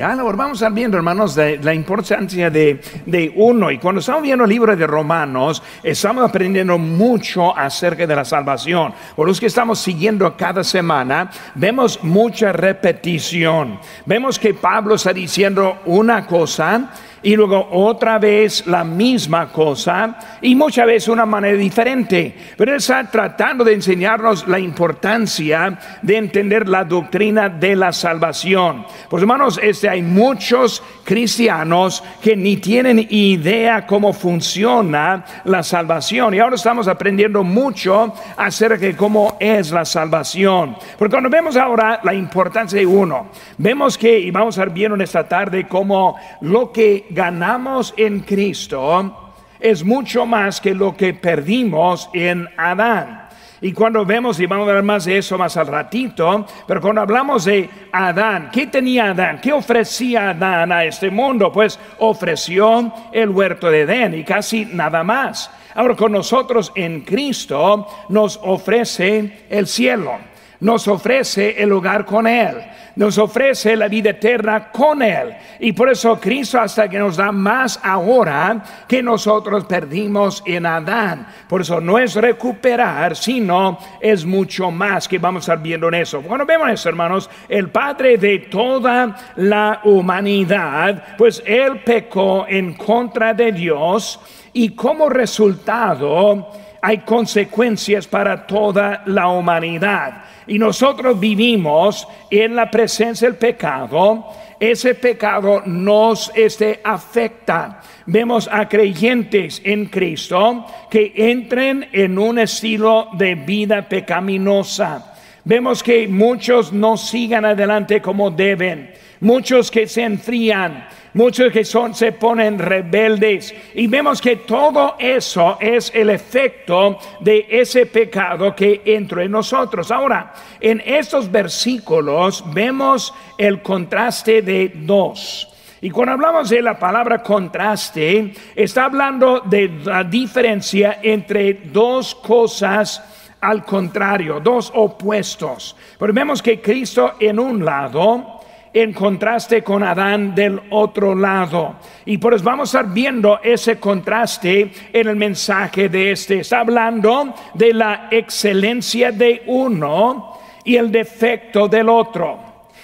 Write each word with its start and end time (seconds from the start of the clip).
Ahora 0.00 0.22
vamos 0.22 0.62
a 0.62 0.66
estar 0.66 0.72
viendo, 0.72 0.96
hermanos, 0.96 1.34
de, 1.34 1.58
la 1.58 1.74
importancia 1.74 2.50
de, 2.50 2.80
de, 3.06 3.32
uno. 3.36 3.70
Y 3.70 3.78
cuando 3.78 4.00
estamos 4.00 4.22
viendo 4.22 4.44
el 4.44 4.50
libro 4.50 4.74
de 4.74 4.86
Romanos, 4.86 5.62
estamos 5.82 6.28
aprendiendo 6.28 6.78
mucho 6.78 7.56
acerca 7.56 8.06
de 8.06 8.16
la 8.16 8.24
salvación. 8.24 8.92
Por 9.14 9.28
los 9.28 9.38
que 9.38 9.46
estamos 9.46 9.78
siguiendo 9.78 10.36
cada 10.36 10.64
semana, 10.64 11.30
vemos 11.54 12.02
mucha 12.02 12.52
repetición. 12.52 13.78
Vemos 14.06 14.38
que 14.38 14.54
Pablo 14.54 14.96
está 14.96 15.12
diciendo 15.12 15.78
una 15.86 16.26
cosa 16.26 16.90
y 17.24 17.34
luego 17.36 17.68
otra 17.72 18.18
vez 18.18 18.66
la 18.66 18.84
misma 18.84 19.50
cosa 19.50 20.18
y 20.42 20.54
muchas 20.54 20.86
veces 20.86 21.08
una 21.08 21.26
manera 21.26 21.56
diferente. 21.56 22.34
Pero 22.56 22.72
él 22.72 22.76
está 22.76 23.10
tratando 23.10 23.64
de 23.64 23.72
enseñarnos 23.72 24.46
la 24.46 24.58
importancia 24.58 25.78
de 26.02 26.16
entender 26.16 26.68
la 26.68 26.84
doctrina 26.84 27.48
de 27.48 27.74
la 27.74 27.92
salvación. 27.92 28.84
Pues 29.08 29.22
hermanos, 29.22 29.58
este, 29.62 29.88
hay 29.88 30.02
muchos 30.02 30.82
cristianos 31.02 32.04
que 32.22 32.36
ni 32.36 32.58
tienen 32.58 33.06
idea 33.10 33.86
cómo 33.86 34.12
funciona 34.12 35.24
la 35.44 35.62
salvación 35.62 36.34
y 36.34 36.40
ahora 36.40 36.56
estamos 36.56 36.88
aprendiendo 36.88 37.42
mucho 37.42 38.14
acerca 38.36 38.76
de 38.76 38.96
cómo 38.96 39.38
es 39.40 39.70
la 39.70 39.86
salvación. 39.86 40.76
Porque 40.98 41.12
cuando 41.12 41.30
vemos 41.30 41.56
ahora 41.56 42.00
la 42.02 42.12
importancia 42.12 42.78
de 42.78 42.86
uno, 42.86 43.28
vemos 43.56 43.96
que, 43.96 44.18
y 44.18 44.30
vamos 44.30 44.58
a 44.58 44.64
ver 44.64 44.74
bien 44.74 44.92
en 44.92 45.00
esta 45.00 45.26
tarde, 45.26 45.66
como 45.66 46.16
lo 46.42 46.70
que 46.70 47.06
ganamos 47.14 47.94
en 47.96 48.20
Cristo 48.20 49.24
es 49.60 49.82
mucho 49.82 50.26
más 50.26 50.60
que 50.60 50.74
lo 50.74 50.94
que 50.94 51.14
perdimos 51.14 52.10
en 52.12 52.46
Adán. 52.58 53.28
Y 53.62 53.72
cuando 53.72 54.04
vemos, 54.04 54.38
y 54.38 54.44
vamos 54.44 54.68
a 54.68 54.74
ver 54.74 54.82
más 54.82 55.06
de 55.06 55.16
eso 55.16 55.38
más 55.38 55.56
al 55.56 55.68
ratito, 55.68 56.44
pero 56.66 56.82
cuando 56.82 57.00
hablamos 57.00 57.46
de 57.46 57.70
Adán, 57.92 58.50
¿qué 58.52 58.66
tenía 58.66 59.12
Adán? 59.12 59.40
¿Qué 59.40 59.54
ofrecía 59.54 60.30
Adán 60.30 60.70
a 60.70 60.84
este 60.84 61.10
mundo? 61.10 61.50
Pues 61.50 61.80
ofreció 61.98 62.92
el 63.10 63.30
huerto 63.30 63.70
de 63.70 63.80
Edén 63.80 64.14
y 64.14 64.22
casi 64.22 64.66
nada 64.66 65.02
más. 65.02 65.50
Ahora 65.74 65.96
con 65.96 66.12
nosotros 66.12 66.72
en 66.74 67.00
Cristo 67.00 67.88
nos 68.10 68.38
ofrece 68.42 69.46
el 69.48 69.66
cielo, 69.66 70.18
nos 70.64 70.88
ofrece 70.88 71.62
el 71.62 71.68
lugar 71.68 72.04
con 72.04 72.26
Él 72.26 72.56
nos 72.96 73.18
ofrece 73.18 73.76
la 73.76 73.88
vida 73.88 74.10
eterna 74.10 74.70
con 74.70 75.02
Él. 75.02 75.34
Y 75.58 75.72
por 75.72 75.90
eso 75.90 76.18
Cristo 76.20 76.60
hasta 76.60 76.88
que 76.88 76.98
nos 76.98 77.16
da 77.16 77.32
más 77.32 77.80
ahora 77.82 78.62
que 78.86 79.02
nosotros 79.02 79.64
perdimos 79.64 80.42
en 80.46 80.66
Adán. 80.66 81.26
Por 81.48 81.62
eso 81.62 81.80
no 81.80 81.98
es 81.98 82.14
recuperar, 82.14 83.16
sino 83.16 83.78
es 84.00 84.24
mucho 84.24 84.70
más 84.70 85.08
que 85.08 85.18
vamos 85.18 85.48
a 85.48 85.54
estar 85.54 85.62
viendo 85.62 85.88
en 85.88 85.94
eso. 85.94 86.22
Bueno, 86.22 86.46
vemos 86.46 86.70
eso, 86.70 86.88
hermanos. 86.88 87.28
El 87.48 87.70
Padre 87.70 88.16
de 88.16 88.38
toda 88.38 89.16
la 89.36 89.80
humanidad, 89.84 91.16
pues 91.16 91.42
Él 91.44 91.80
pecó 91.84 92.46
en 92.48 92.74
contra 92.74 93.34
de 93.34 93.52
Dios 93.52 94.20
y 94.52 94.70
como 94.70 95.08
resultado 95.08 96.48
hay 96.86 96.98
consecuencias 96.98 98.06
para 98.06 98.46
toda 98.46 99.02
la 99.06 99.28
humanidad 99.28 100.22
y 100.46 100.58
nosotros 100.58 101.18
vivimos 101.18 102.06
en 102.30 102.54
la 102.54 102.70
presencia 102.70 103.26
del 103.26 103.38
pecado, 103.38 104.26
ese 104.60 104.94
pecado 104.94 105.62
nos 105.64 106.30
este, 106.34 106.82
afecta. 106.84 107.80
Vemos 108.04 108.50
a 108.52 108.68
creyentes 108.68 109.62
en 109.64 109.86
Cristo 109.86 110.66
que 110.90 111.10
entren 111.16 111.88
en 111.90 112.18
un 112.18 112.38
estilo 112.38 113.08
de 113.14 113.34
vida 113.34 113.88
pecaminosa. 113.88 115.14
Vemos 115.42 115.82
que 115.82 116.06
muchos 116.06 116.70
no 116.70 116.98
sigan 116.98 117.46
adelante 117.46 118.02
como 118.02 118.30
deben, 118.30 118.92
muchos 119.24 119.70
que 119.70 119.86
se 119.86 120.02
enfrían, 120.02 120.86
muchos 121.14 121.50
que 121.50 121.64
son, 121.64 121.94
se 121.94 122.12
ponen 122.12 122.58
rebeldes. 122.58 123.54
Y 123.74 123.86
vemos 123.86 124.20
que 124.20 124.36
todo 124.36 124.96
eso 124.98 125.56
es 125.60 125.90
el 125.94 126.10
efecto 126.10 126.98
de 127.20 127.46
ese 127.48 127.86
pecado 127.86 128.54
que 128.54 128.82
entró 128.84 129.22
en 129.22 129.30
nosotros. 129.30 129.90
Ahora, 129.90 130.34
en 130.60 130.82
estos 130.84 131.32
versículos 131.32 132.44
vemos 132.52 133.14
el 133.38 133.62
contraste 133.62 134.42
de 134.42 134.70
dos. 134.74 135.48
Y 135.80 135.90
cuando 135.90 136.12
hablamos 136.12 136.50
de 136.50 136.60
la 136.60 136.78
palabra 136.78 137.22
contraste, 137.22 138.34
está 138.54 138.84
hablando 138.84 139.40
de 139.40 139.68
la 139.84 140.04
diferencia 140.04 140.98
entre 141.02 141.54
dos 141.72 142.14
cosas 142.14 143.02
al 143.40 143.64
contrario, 143.64 144.40
dos 144.40 144.72
opuestos. 144.74 145.76
Pero 145.98 146.12
vemos 146.12 146.42
que 146.42 146.60
Cristo 146.60 147.14
en 147.20 147.38
un 147.38 147.62
lado 147.62 148.33
en 148.74 148.92
contraste 148.92 149.62
con 149.62 149.84
Adán 149.84 150.34
del 150.34 150.60
otro 150.70 151.14
lado. 151.14 151.76
Y 152.04 152.18
por 152.18 152.34
eso 152.34 152.44
vamos 152.44 152.74
a 152.74 152.80
estar 152.80 152.92
viendo 152.92 153.38
ese 153.42 153.78
contraste 153.78 154.72
en 154.92 155.08
el 155.08 155.14
mensaje 155.14 155.88
de 155.88 156.10
este. 156.10 156.40
Está 156.40 156.60
hablando 156.60 157.32
de 157.54 157.72
la 157.72 158.08
excelencia 158.10 159.12
de 159.12 159.44
uno 159.46 160.38
y 160.64 160.74
el 160.76 160.90
defecto 160.90 161.68
del 161.68 161.88
otro. 161.88 162.40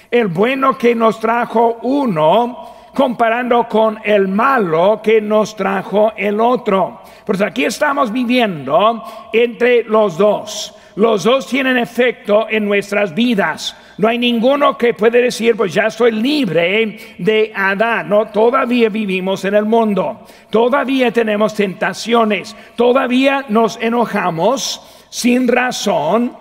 El 0.09 0.29
bueno 0.29 0.79
que 0.79 0.95
nos 0.95 1.19
trajo 1.19 1.79
uno 1.83 2.71
comparando 2.95 3.67
con 3.69 3.99
el 4.05 4.29
malo 4.29 5.01
que 5.03 5.21
nos 5.21 5.57
trajo 5.57 6.13
el 6.17 6.41
otro. 6.41 7.01
Pues 7.25 7.41
aquí 7.41 7.65
estamos 7.65 8.13
viviendo 8.13 9.03
entre 9.33 9.85
los 9.85 10.17
dos. 10.17 10.77
Los 11.01 11.25
dos 11.25 11.47
tienen 11.47 11.79
efecto 11.79 12.47
en 12.51 12.67
nuestras 12.67 13.15
vidas. 13.15 13.75
No 13.97 14.07
hay 14.07 14.19
ninguno 14.19 14.77
que 14.77 14.93
puede 14.93 15.23
decir, 15.23 15.57
pues 15.57 15.73
ya 15.73 15.87
estoy 15.87 16.13
libre 16.13 16.99
de 17.17 17.51
Adán. 17.57 18.11
No, 18.11 18.27
todavía 18.27 18.91
vivimos 18.91 19.47
en 19.47 19.55
el 19.55 19.65
mundo. 19.65 20.27
Todavía 20.51 21.11
tenemos 21.11 21.55
tentaciones. 21.55 22.55
Todavía 22.77 23.47
nos 23.49 23.79
enojamos 23.81 25.07
sin 25.09 25.49
razón. 25.49 26.37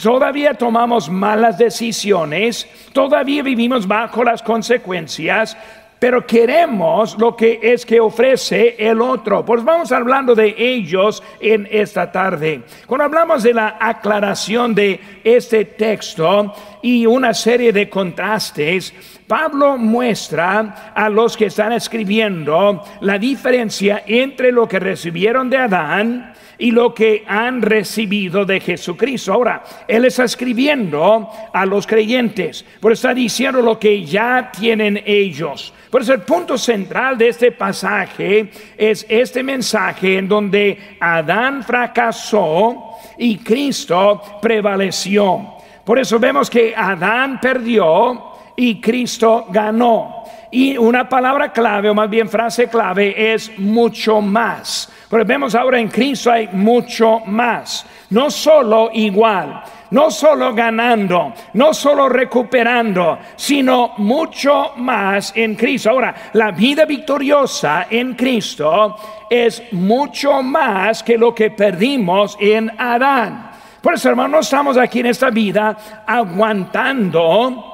Todavía 0.00 0.54
tomamos 0.54 1.10
malas 1.10 1.58
decisiones. 1.58 2.68
Todavía 2.92 3.42
vivimos 3.42 3.88
bajo 3.88 4.22
las 4.22 4.44
consecuencias 4.44 5.56
pero 5.98 6.26
queremos 6.26 7.16
lo 7.18 7.34
que 7.36 7.60
es 7.62 7.86
que 7.86 8.00
ofrece 8.00 8.76
el 8.78 9.00
otro. 9.00 9.44
Pues 9.44 9.64
vamos 9.64 9.90
hablando 9.92 10.34
de 10.34 10.54
ellos 10.58 11.22
en 11.40 11.66
esta 11.70 12.10
tarde. 12.12 12.62
Cuando 12.86 13.04
hablamos 13.04 13.42
de 13.42 13.54
la 13.54 13.78
aclaración 13.80 14.74
de 14.74 15.00
este 15.24 15.64
texto 15.64 16.54
y 16.82 17.06
una 17.06 17.32
serie 17.32 17.72
de 17.72 17.88
contrastes, 17.88 18.92
Pablo 19.26 19.78
muestra 19.78 20.92
a 20.94 21.08
los 21.08 21.36
que 21.36 21.46
están 21.46 21.72
escribiendo 21.72 22.84
la 23.00 23.18
diferencia 23.18 24.02
entre 24.06 24.52
lo 24.52 24.68
que 24.68 24.78
recibieron 24.78 25.48
de 25.48 25.56
Adán 25.56 26.34
y 26.58 26.70
lo 26.70 26.94
que 26.94 27.24
han 27.26 27.62
recibido 27.62 28.44
de 28.44 28.60
Jesucristo. 28.60 29.32
Ahora, 29.32 29.62
Él 29.88 30.04
está 30.04 30.24
escribiendo 30.24 31.28
a 31.52 31.66
los 31.66 31.86
creyentes, 31.86 32.64
pero 32.80 32.94
está 32.94 33.14
diciendo 33.14 33.60
lo 33.62 33.78
que 33.78 34.04
ya 34.04 34.52
tienen 34.56 35.02
ellos. 35.04 35.72
Por 35.90 36.02
eso 36.02 36.12
el 36.12 36.22
punto 36.22 36.58
central 36.58 37.16
de 37.16 37.28
este 37.28 37.52
pasaje 37.52 38.50
es 38.76 39.06
este 39.08 39.42
mensaje 39.42 40.18
en 40.18 40.28
donde 40.28 40.96
Adán 41.00 41.62
fracasó 41.62 42.98
y 43.18 43.38
Cristo 43.38 44.20
prevaleció. 44.42 45.54
Por 45.84 45.98
eso 45.98 46.18
vemos 46.18 46.48
que 46.48 46.74
Adán 46.74 47.38
perdió 47.40 48.33
y 48.56 48.80
Cristo 48.80 49.46
ganó. 49.50 50.24
Y 50.50 50.76
una 50.76 51.08
palabra 51.08 51.52
clave, 51.52 51.90
o 51.90 51.94
más 51.94 52.08
bien 52.08 52.28
frase 52.28 52.68
clave, 52.68 53.34
es 53.34 53.58
mucho 53.58 54.20
más. 54.20 54.92
Pero 55.08 55.24
vemos 55.24 55.54
ahora 55.54 55.80
en 55.80 55.88
Cristo 55.88 56.30
hay 56.30 56.48
mucho 56.52 57.20
más. 57.26 57.84
No 58.10 58.30
solo 58.30 58.90
igual, 58.92 59.62
no 59.90 60.10
solo 60.10 60.54
ganando, 60.54 61.32
no 61.54 61.74
solo 61.74 62.08
recuperando, 62.08 63.18
sino 63.34 63.94
mucho 63.98 64.74
más 64.76 65.32
en 65.34 65.56
Cristo. 65.56 65.90
Ahora, 65.90 66.14
la 66.34 66.52
vida 66.52 66.84
victoriosa 66.84 67.88
en 67.90 68.14
Cristo 68.14 68.96
es 69.28 69.62
mucho 69.72 70.40
más 70.42 71.02
que 71.02 71.18
lo 71.18 71.34
que 71.34 71.50
perdimos 71.50 72.36
en 72.38 72.70
Adán. 72.78 73.50
Por 73.80 73.94
eso, 73.94 74.08
hermano, 74.08 74.36
no 74.36 74.38
estamos 74.40 74.76
aquí 74.76 75.00
en 75.00 75.06
esta 75.06 75.30
vida 75.30 75.76
aguantando 76.06 77.73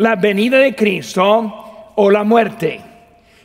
la 0.00 0.16
venida 0.16 0.58
de 0.58 0.74
Cristo 0.74 1.92
o 1.94 2.10
la 2.10 2.24
muerte. 2.24 2.80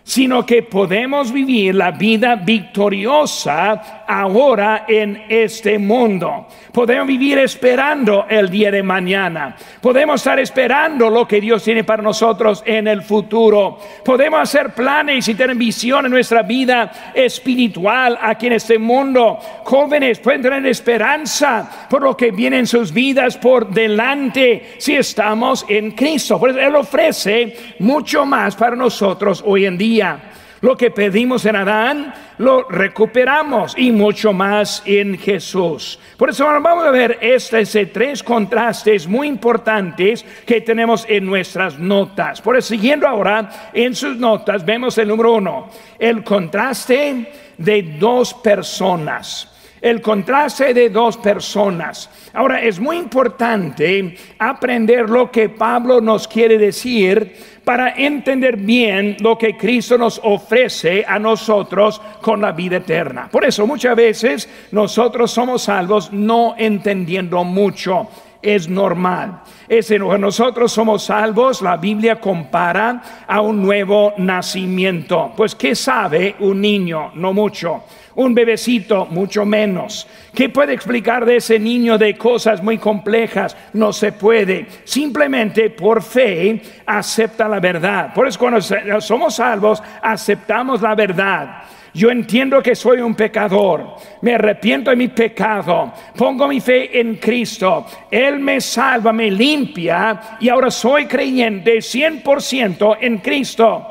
Sino 0.05 0.45
que 0.45 0.61
podemos 0.61 1.31
vivir 1.31 1.73
la 1.73 1.89
vida 1.89 2.35
victoriosa 2.35 4.03
ahora 4.07 4.85
en 4.87 5.23
este 5.27 5.79
mundo. 5.79 6.45
Podemos 6.71 7.07
vivir 7.07 7.39
esperando 7.39 8.27
el 8.29 8.47
día 8.47 8.69
de 8.69 8.83
mañana. 8.83 9.55
Podemos 9.81 10.21
estar 10.21 10.39
esperando 10.39 11.09
lo 11.09 11.27
que 11.27 11.41
Dios 11.41 11.63
tiene 11.63 11.83
para 11.83 12.03
nosotros 12.03 12.61
en 12.67 12.87
el 12.87 13.01
futuro. 13.01 13.79
Podemos 14.03 14.41
hacer 14.41 14.75
planes 14.75 15.27
y 15.27 15.33
tener 15.33 15.55
visión 15.55 16.05
en 16.05 16.11
nuestra 16.11 16.43
vida 16.43 17.11
espiritual 17.15 18.19
aquí 18.21 18.45
en 18.45 18.53
este 18.53 18.77
mundo. 18.77 19.39
Jóvenes 19.63 20.19
pueden 20.19 20.43
tener 20.43 20.67
esperanza 20.67 21.87
por 21.89 22.03
lo 22.03 22.15
que 22.15 22.29
viene 22.29 22.59
en 22.59 22.67
sus 22.67 22.93
vidas 22.93 23.37
por 23.37 23.71
delante 23.71 24.75
si 24.77 24.95
estamos 24.95 25.65
en 25.67 25.91
Cristo. 25.91 26.39
Por 26.39 26.51
eso 26.51 26.59
Él 26.59 26.75
ofrece 26.75 27.55
mucho 27.79 28.23
más 28.23 28.55
para 28.55 28.75
nosotros 28.75 29.43
hoy 29.43 29.65
en 29.65 29.79
día. 29.79 29.94
Lo 30.61 30.75
que 30.75 30.89
pedimos 30.89 31.45
en 31.45 31.55
Adán, 31.57 32.13
lo 32.39 32.67
recuperamos 32.67 33.75
y 33.77 33.91
mucho 33.91 34.33
más 34.33 34.81
en 34.85 35.17
Jesús. 35.17 35.99
Por 36.17 36.29
eso 36.29 36.45
vamos 36.45 36.83
a 36.85 36.91
ver 36.91 37.19
estos 37.21 37.77
tres 37.93 38.23
contrastes 38.23 39.07
muy 39.07 39.27
importantes 39.27 40.25
que 40.45 40.61
tenemos 40.61 41.05
en 41.07 41.25
nuestras 41.25 41.77
notas. 41.77 42.41
Por 42.41 42.57
eso, 42.57 42.69
siguiendo 42.69 43.07
ahora 43.07 43.69
en 43.73 43.93
sus 43.93 44.17
notas, 44.17 44.65
vemos 44.65 44.97
el 44.97 45.09
número 45.09 45.33
uno, 45.33 45.69
el 45.99 46.23
contraste 46.23 47.31
de 47.57 47.83
dos 47.99 48.33
personas 48.33 49.54
el 49.81 50.01
contraste 50.01 50.73
de 50.73 50.89
dos 50.89 51.17
personas. 51.17 52.09
Ahora, 52.33 52.61
es 52.61 52.79
muy 52.79 52.97
importante 52.97 54.17
aprender 54.39 55.09
lo 55.09 55.31
que 55.31 55.49
Pablo 55.49 56.01
nos 56.01 56.27
quiere 56.27 56.57
decir 56.57 57.55
para 57.63 57.95
entender 57.95 58.57
bien 58.57 59.17
lo 59.19 59.37
que 59.37 59.57
Cristo 59.57 59.97
nos 59.97 60.21
ofrece 60.23 61.03
a 61.07 61.17
nosotros 61.17 61.99
con 62.21 62.41
la 62.41 62.51
vida 62.51 62.77
eterna. 62.77 63.27
Por 63.31 63.43
eso 63.43 63.65
muchas 63.65 63.95
veces 63.95 64.49
nosotros 64.71 65.31
somos 65.31 65.63
salvos 65.63 66.13
no 66.13 66.55
entendiendo 66.57 67.43
mucho 67.43 68.07
es 68.45 68.69
normal. 68.69 69.41
Es 69.67 69.89
nosotros 69.89 70.71
somos 70.71 71.05
salvos, 71.05 71.63
la 71.63 71.77
Biblia 71.77 72.19
compara 72.19 73.01
a 73.27 73.41
un 73.41 73.61
nuevo 73.61 74.13
nacimiento. 74.17 75.33
Pues, 75.35 75.55
¿qué 75.55 75.73
sabe 75.73 76.35
un 76.39 76.61
niño? 76.61 77.11
No 77.15 77.33
mucho. 77.33 77.83
Un 78.15 78.33
bebecito, 78.33 79.07
mucho 79.07 79.45
menos. 79.45 80.07
¿Qué 80.33 80.49
puede 80.49 80.73
explicar 80.73 81.25
de 81.25 81.37
ese 81.37 81.59
niño 81.59 81.97
de 81.97 82.15
cosas 82.15 82.61
muy 82.61 82.77
complejas? 82.77 83.57
No 83.73 83.91
se 83.91 84.11
puede. 84.11 84.67
Simplemente 84.85 85.71
por 85.71 86.01
fe 86.01 86.61
acepta 86.85 87.47
la 87.49 87.59
verdad. 87.59 88.13
Por 88.13 88.27
eso 88.27 88.39
cuando 88.39 88.61
somos 89.01 89.35
salvos, 89.35 89.81
aceptamos 90.01 90.81
la 90.81 90.95
verdad. 90.95 91.63
Yo 91.95 92.11
entiendo 92.11 92.61
que 92.61 92.75
soy 92.75 92.99
un 92.99 93.15
pecador, 93.15 93.95
me 94.21 94.35
arrepiento 94.35 94.89
de 94.89 94.97
mi 94.97 95.07
pecado, 95.07 95.93
pongo 96.17 96.45
mi 96.45 96.59
fe 96.59 96.99
en 96.99 97.15
Cristo, 97.15 97.85
Él 98.11 98.39
me 98.39 98.59
salva, 98.59 99.13
me 99.13 99.31
limpia 99.31 100.37
y 100.41 100.49
ahora 100.49 100.69
soy 100.69 101.05
creyente 101.05 101.77
100% 101.77 102.97
en 102.99 103.19
Cristo. 103.19 103.87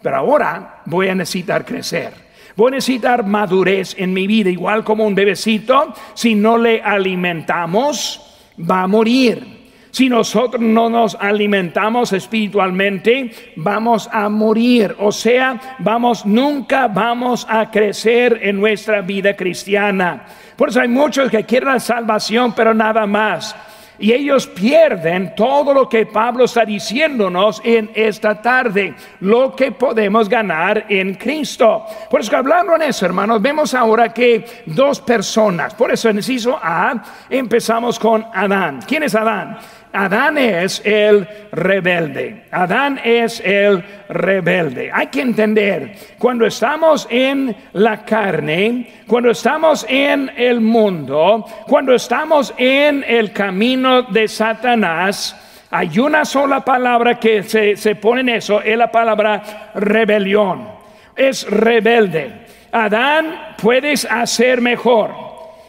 Pero 0.00 0.16
ahora 0.16 0.80
voy 0.86 1.08
a 1.08 1.14
necesitar 1.14 1.66
crecer. 1.66 2.14
Voy 2.56 2.68
a 2.68 2.76
necesitar 2.76 3.26
madurez 3.26 3.94
en 3.98 4.14
mi 4.14 4.26
vida, 4.26 4.48
igual 4.48 4.82
como 4.82 5.04
un 5.04 5.14
bebecito, 5.14 5.92
si 6.14 6.34
no 6.34 6.56
le 6.56 6.80
alimentamos, 6.80 8.38
va 8.58 8.82
a 8.82 8.86
morir. 8.86 9.53
Si 9.94 10.08
nosotros 10.08 10.60
no 10.60 10.90
nos 10.90 11.14
alimentamos 11.20 12.12
espiritualmente, 12.12 13.30
vamos 13.54 14.08
a 14.10 14.28
morir. 14.28 14.96
O 14.98 15.12
sea, 15.12 15.76
vamos, 15.78 16.26
nunca 16.26 16.88
vamos 16.88 17.46
a 17.48 17.70
crecer 17.70 18.40
en 18.42 18.58
nuestra 18.58 19.02
vida 19.02 19.36
cristiana. 19.36 20.24
Por 20.56 20.70
eso 20.70 20.80
hay 20.80 20.88
muchos 20.88 21.30
que 21.30 21.44
quieren 21.44 21.68
la 21.68 21.78
salvación, 21.78 22.52
pero 22.56 22.74
nada 22.74 23.06
más. 23.06 23.54
Y 23.96 24.12
ellos 24.12 24.48
pierden 24.48 25.36
todo 25.36 25.72
lo 25.72 25.88
que 25.88 26.06
Pablo 26.06 26.46
está 26.46 26.64
diciéndonos 26.64 27.62
en 27.64 27.92
esta 27.94 28.42
tarde, 28.42 28.96
lo 29.20 29.54
que 29.54 29.70
podemos 29.70 30.28
ganar 30.28 30.86
en 30.88 31.14
Cristo. 31.14 31.84
Por 32.10 32.20
eso 32.20 32.36
hablando 32.36 32.74
en 32.74 32.82
eso, 32.82 33.06
hermanos, 33.06 33.40
vemos 33.40 33.72
ahora 33.72 34.12
que 34.12 34.44
dos 34.66 35.00
personas, 35.00 35.72
por 35.74 35.92
eso 35.92 36.08
en 36.08 36.16
inciso 36.16 36.58
A 36.60 37.00
empezamos 37.30 38.00
con 38.00 38.26
Adán. 38.34 38.80
¿Quién 38.84 39.04
es 39.04 39.14
Adán? 39.14 39.58
Adán 39.94 40.38
es 40.38 40.82
el 40.84 41.26
rebelde. 41.52 42.42
Adán 42.50 43.00
es 43.04 43.40
el 43.44 43.82
rebelde. 44.08 44.90
Hay 44.92 45.06
que 45.06 45.20
entender, 45.20 45.94
cuando 46.18 46.46
estamos 46.46 47.06
en 47.08 47.54
la 47.74 48.04
carne, 48.04 49.04
cuando 49.06 49.30
estamos 49.30 49.86
en 49.88 50.32
el 50.36 50.60
mundo, 50.60 51.46
cuando 51.68 51.94
estamos 51.94 52.52
en 52.56 53.04
el 53.06 53.32
camino 53.32 54.02
de 54.02 54.26
Satanás, 54.26 55.40
hay 55.70 55.96
una 56.00 56.24
sola 56.24 56.64
palabra 56.64 57.20
que 57.20 57.44
se, 57.44 57.76
se 57.76 57.94
pone 57.94 58.22
en 58.22 58.28
eso, 58.30 58.60
es 58.62 58.76
la 58.76 58.90
palabra 58.90 59.70
rebelión. 59.76 60.68
Es 61.14 61.48
rebelde. 61.48 62.46
Adán, 62.72 63.54
puedes 63.62 64.04
hacer 64.04 64.60
mejor. 64.60 65.14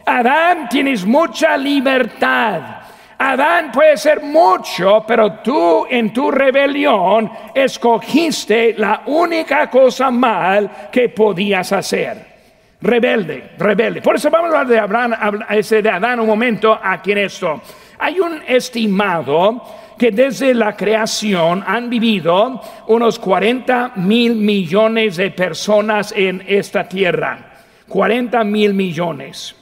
Adán, 0.03 0.67
tienes 0.69 1.05
mucha 1.05 1.55
libertad. 1.57 2.74
Adán 3.17 3.71
puede 3.71 3.97
ser 3.97 4.21
mucho, 4.21 5.03
pero 5.07 5.33
tú 5.35 5.85
en 5.89 6.11
tu 6.11 6.29
rebelión 6.31 7.31
escogiste 7.53 8.75
la 8.77 9.03
única 9.05 9.69
cosa 9.69 10.11
mal 10.11 10.89
que 10.91 11.09
podías 11.09 11.71
hacer. 11.71 12.35
Rebelde, 12.81 13.51
rebelde. 13.57 14.01
Por 14.01 14.15
eso 14.15 14.29
vamos 14.29 14.53
a 14.53 14.59
hablar 14.59 14.67
de, 14.67 14.79
Abraham, 14.79 15.39
de 15.49 15.89
Adán 15.89 16.19
un 16.19 16.27
momento 16.27 16.77
aquí 16.81 17.13
en 17.13 17.19
esto. 17.19 17.61
Hay 17.99 18.19
un 18.19 18.41
estimado 18.45 19.63
que 19.97 20.11
desde 20.11 20.53
la 20.53 20.75
creación 20.75 21.63
han 21.65 21.89
vivido 21.89 22.61
unos 22.87 23.17
40 23.17 23.93
mil 23.95 24.35
millones 24.35 25.15
de 25.15 25.31
personas 25.31 26.13
en 26.15 26.43
esta 26.45 26.87
tierra. 26.87 27.53
40 27.87 28.43
mil 28.43 28.73
millones. 28.73 29.55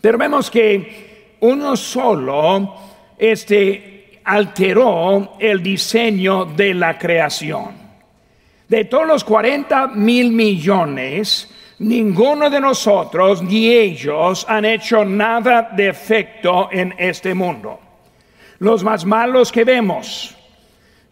Pero 0.00 0.16
vemos 0.16 0.50
que 0.50 1.09
uno 1.40 1.76
solo 1.76 2.74
este, 3.18 4.20
alteró 4.24 5.36
el 5.38 5.62
diseño 5.62 6.44
de 6.44 6.74
la 6.74 6.98
creación. 6.98 7.80
De 8.68 8.84
todos 8.84 9.06
los 9.06 9.24
40 9.24 9.88
mil 9.88 10.30
millones, 10.30 11.50
ninguno 11.80 12.48
de 12.48 12.60
nosotros 12.60 13.42
ni 13.42 13.68
ellos 13.68 14.46
han 14.48 14.64
hecho 14.64 15.04
nada 15.04 15.70
de 15.74 15.88
efecto 15.88 16.68
en 16.70 16.94
este 16.98 17.34
mundo. 17.34 17.80
Los 18.58 18.84
más 18.84 19.04
malos 19.04 19.50
que 19.50 19.64
vemos 19.64 20.36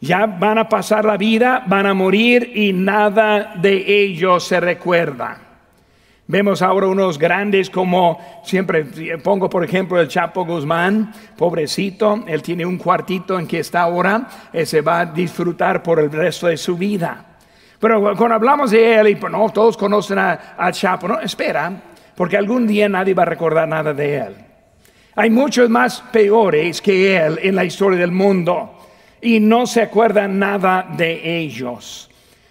ya 0.00 0.26
van 0.26 0.58
a 0.58 0.69
pasar 0.69 1.04
la 1.04 1.16
vida, 1.16 1.64
van 1.66 1.86
a 1.86 1.94
morir 1.94 2.52
y 2.54 2.72
nada 2.72 3.54
de 3.56 3.84
ellos 3.86 4.44
se 4.44 4.60
recuerda. 4.60 5.48
Vemos 6.30 6.60
ahora 6.60 6.88
unos 6.88 7.19
grandes 7.19 7.70
como 7.70 8.20
siempre 8.44 8.84
pongo 9.25 9.48
por 9.48 9.64
ejemplo 9.64 9.98
el 9.98 10.08
Chapo 10.08 10.44
Guzmán, 10.44 11.10
pobrecito, 11.38 12.22
él 12.26 12.42
tiene 12.42 12.66
un 12.66 12.76
cuartito 12.76 13.38
en 13.38 13.46
que 13.46 13.60
está 13.60 13.80
ahora, 13.80 14.28
y 14.52 14.66
se 14.66 14.82
va 14.82 15.00
a 15.00 15.06
disfrutar 15.06 15.82
por 15.82 15.98
el 15.98 16.12
resto 16.12 16.48
de 16.48 16.58
su 16.58 16.76
vida. 16.76 17.38
Pero 17.80 18.14
cuando 18.14 18.34
hablamos 18.34 18.72
de 18.72 18.97
él 18.97 19.08
y 19.08 19.14
pues, 19.14 19.32
no, 19.32 19.49
todos 19.49 19.78
conocen 19.78 20.18
al 20.18 20.73
Chapo, 20.73 21.08
no, 21.08 21.18
espera, 21.18 21.73
porque 22.14 22.37
algún 22.37 22.66
día 22.66 22.90
nadie 22.90 23.14
va 23.14 23.23
a 23.23 23.26
recordar 23.26 23.66
nada 23.66 23.94
de 23.94 24.18
él. 24.18 24.37
Hay 25.16 25.30
muchos 25.30 25.70
más 25.70 26.02
peores 26.12 26.82
que 26.82 27.16
él 27.16 27.38
en 27.40 27.56
la 27.56 27.64
historia 27.64 27.99
del 27.99 28.12
mundo 28.12 28.75
y 29.23 29.40
no 29.40 29.66
se 29.66 29.80
acuerdan 29.80 30.38
nada 30.38 30.87
de 30.94 31.38
ellos 31.38 32.08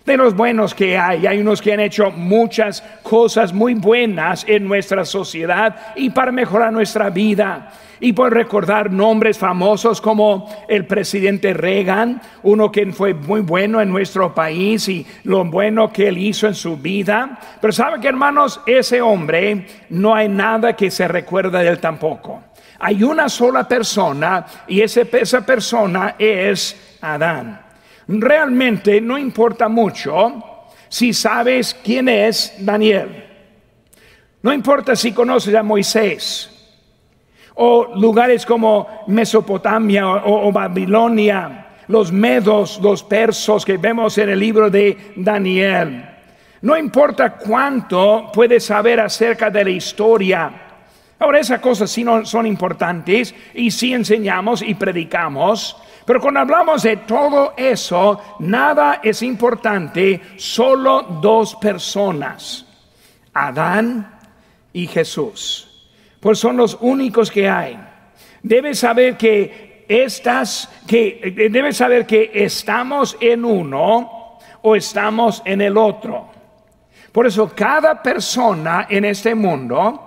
de 0.07 0.17
los 0.17 0.33
buenos 0.33 0.73
que 0.73 0.97
hay. 0.97 1.27
Hay 1.27 1.39
unos 1.39 1.61
que 1.61 1.73
han 1.73 1.81
hecho 1.81 2.11
muchas 2.11 2.81
cosas 3.03 3.53
muy 3.53 3.73
buenas 3.73 4.45
en 4.47 4.65
nuestra 4.65 5.03
sociedad 5.03 5.75
y 5.97 6.09
para 6.09 6.31
mejorar 6.31 6.71
nuestra 6.71 7.09
vida. 7.09 7.73
Y 7.99 8.13
por 8.13 8.33
recordar 8.33 8.89
nombres 8.91 9.37
famosos 9.37 9.99
como 9.99 10.49
el 10.69 10.85
presidente 10.85 11.53
Reagan, 11.53 12.21
uno 12.43 12.71
que 12.71 12.85
fue 12.93 13.13
muy 13.13 13.41
bueno 13.41 13.81
en 13.81 13.89
nuestro 13.89 14.33
país 14.33 14.87
y 14.87 15.05
lo 15.23 15.43
bueno 15.43 15.91
que 15.91 16.07
él 16.07 16.17
hizo 16.17 16.47
en 16.47 16.55
su 16.55 16.77
vida. 16.77 17.37
Pero 17.59 17.73
saben 17.73 17.99
que 17.99 18.07
hermanos, 18.07 18.61
ese 18.65 19.01
hombre 19.01 19.65
no 19.89 20.15
hay 20.15 20.29
nada 20.29 20.73
que 20.73 20.89
se 20.89 21.07
recuerda 21.07 21.59
de 21.59 21.67
él 21.67 21.79
tampoco. 21.79 22.43
Hay 22.79 23.03
una 23.03 23.27
sola 23.27 23.67
persona 23.67 24.45
y 24.67 24.79
esa 24.79 25.41
persona 25.45 26.15
es 26.17 26.97
Adán 27.01 27.66
realmente 28.07 29.01
no 29.01 29.17
importa 29.17 29.67
mucho 29.67 30.43
si 30.89 31.13
sabes 31.13 31.75
quién 31.83 32.09
es 32.09 32.53
Daniel. 32.59 33.25
No 34.41 34.53
importa 34.53 34.95
si 34.95 35.11
conoces 35.11 35.53
a 35.55 35.63
Moisés 35.63 36.53
o 37.55 37.95
lugares 37.95 38.45
como 38.45 38.87
Mesopotamia 39.07 40.07
o, 40.07 40.51
Babilonia 40.51 41.63
los 41.87 42.11
medos, 42.11 42.79
los 42.81 43.03
persos 43.03 43.65
que 43.65 43.77
vemos 43.77 44.17
en 44.17 44.29
el 44.29 44.39
libro 44.39 44.69
de 44.69 45.13
Daniel. 45.15 46.05
No 46.61 46.77
importa 46.77 47.31
cuánto 47.35 48.29
puedes 48.33 48.65
saber 48.65 48.99
acerca 48.99 49.49
de 49.49 49.63
la 49.63 49.69
historia. 49.69 50.51
Ahora 51.19 51.39
esas 51.39 51.59
cosas 51.59 51.89
sí 51.89 52.03
no 52.03 52.25
son 52.25 52.45
importantes 52.45 53.33
y 53.53 53.71
sí 53.71 53.93
enseñamos 53.93 54.61
y 54.61 54.75
predicamos. 54.75 55.77
Pero 56.07 56.21
cuando 56.21 56.39
hablamos 56.39 56.83
de 56.83 56.95
todo 56.95 57.53
eso, 57.57 58.37
nada 58.39 59.01
es 59.03 59.21
importante, 59.23 60.21
solo 60.37 61.01
dos 61.21 61.55
personas, 61.55 62.65
Adán 63.33 64.17
y 64.71 64.87
Jesús. 64.87 65.89
Pues 66.21 66.39
son 66.39 66.55
los 66.55 66.77
únicos 66.79 67.29
que 67.29 67.49
hay. 67.49 67.77
Debes 68.41 68.79
saber 68.79 69.17
que 69.17 69.83
estas, 69.89 70.71
que 70.87 71.49
debes 71.51 71.75
saber 71.75 72.05
que 72.05 72.31
estamos 72.33 73.17
en 73.19 73.43
uno 73.43 74.39
o 74.61 74.75
estamos 74.77 75.41
en 75.43 75.59
el 75.59 75.75
otro. 75.75 76.29
Por 77.11 77.27
eso 77.27 77.51
cada 77.53 78.01
persona 78.01 78.87
en 78.89 79.03
este 79.03 79.35
mundo 79.35 80.06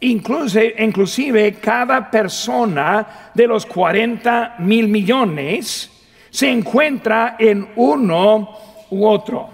Inclusive, 0.00 0.74
inclusive 0.78 1.54
cada 1.54 2.10
persona 2.10 3.30
de 3.34 3.46
los 3.46 3.64
40 3.64 4.56
mil 4.58 4.88
millones 4.88 5.90
se 6.30 6.50
encuentra 6.50 7.36
en 7.38 7.68
uno 7.76 8.58
u 8.90 9.06
otro. 9.06 9.50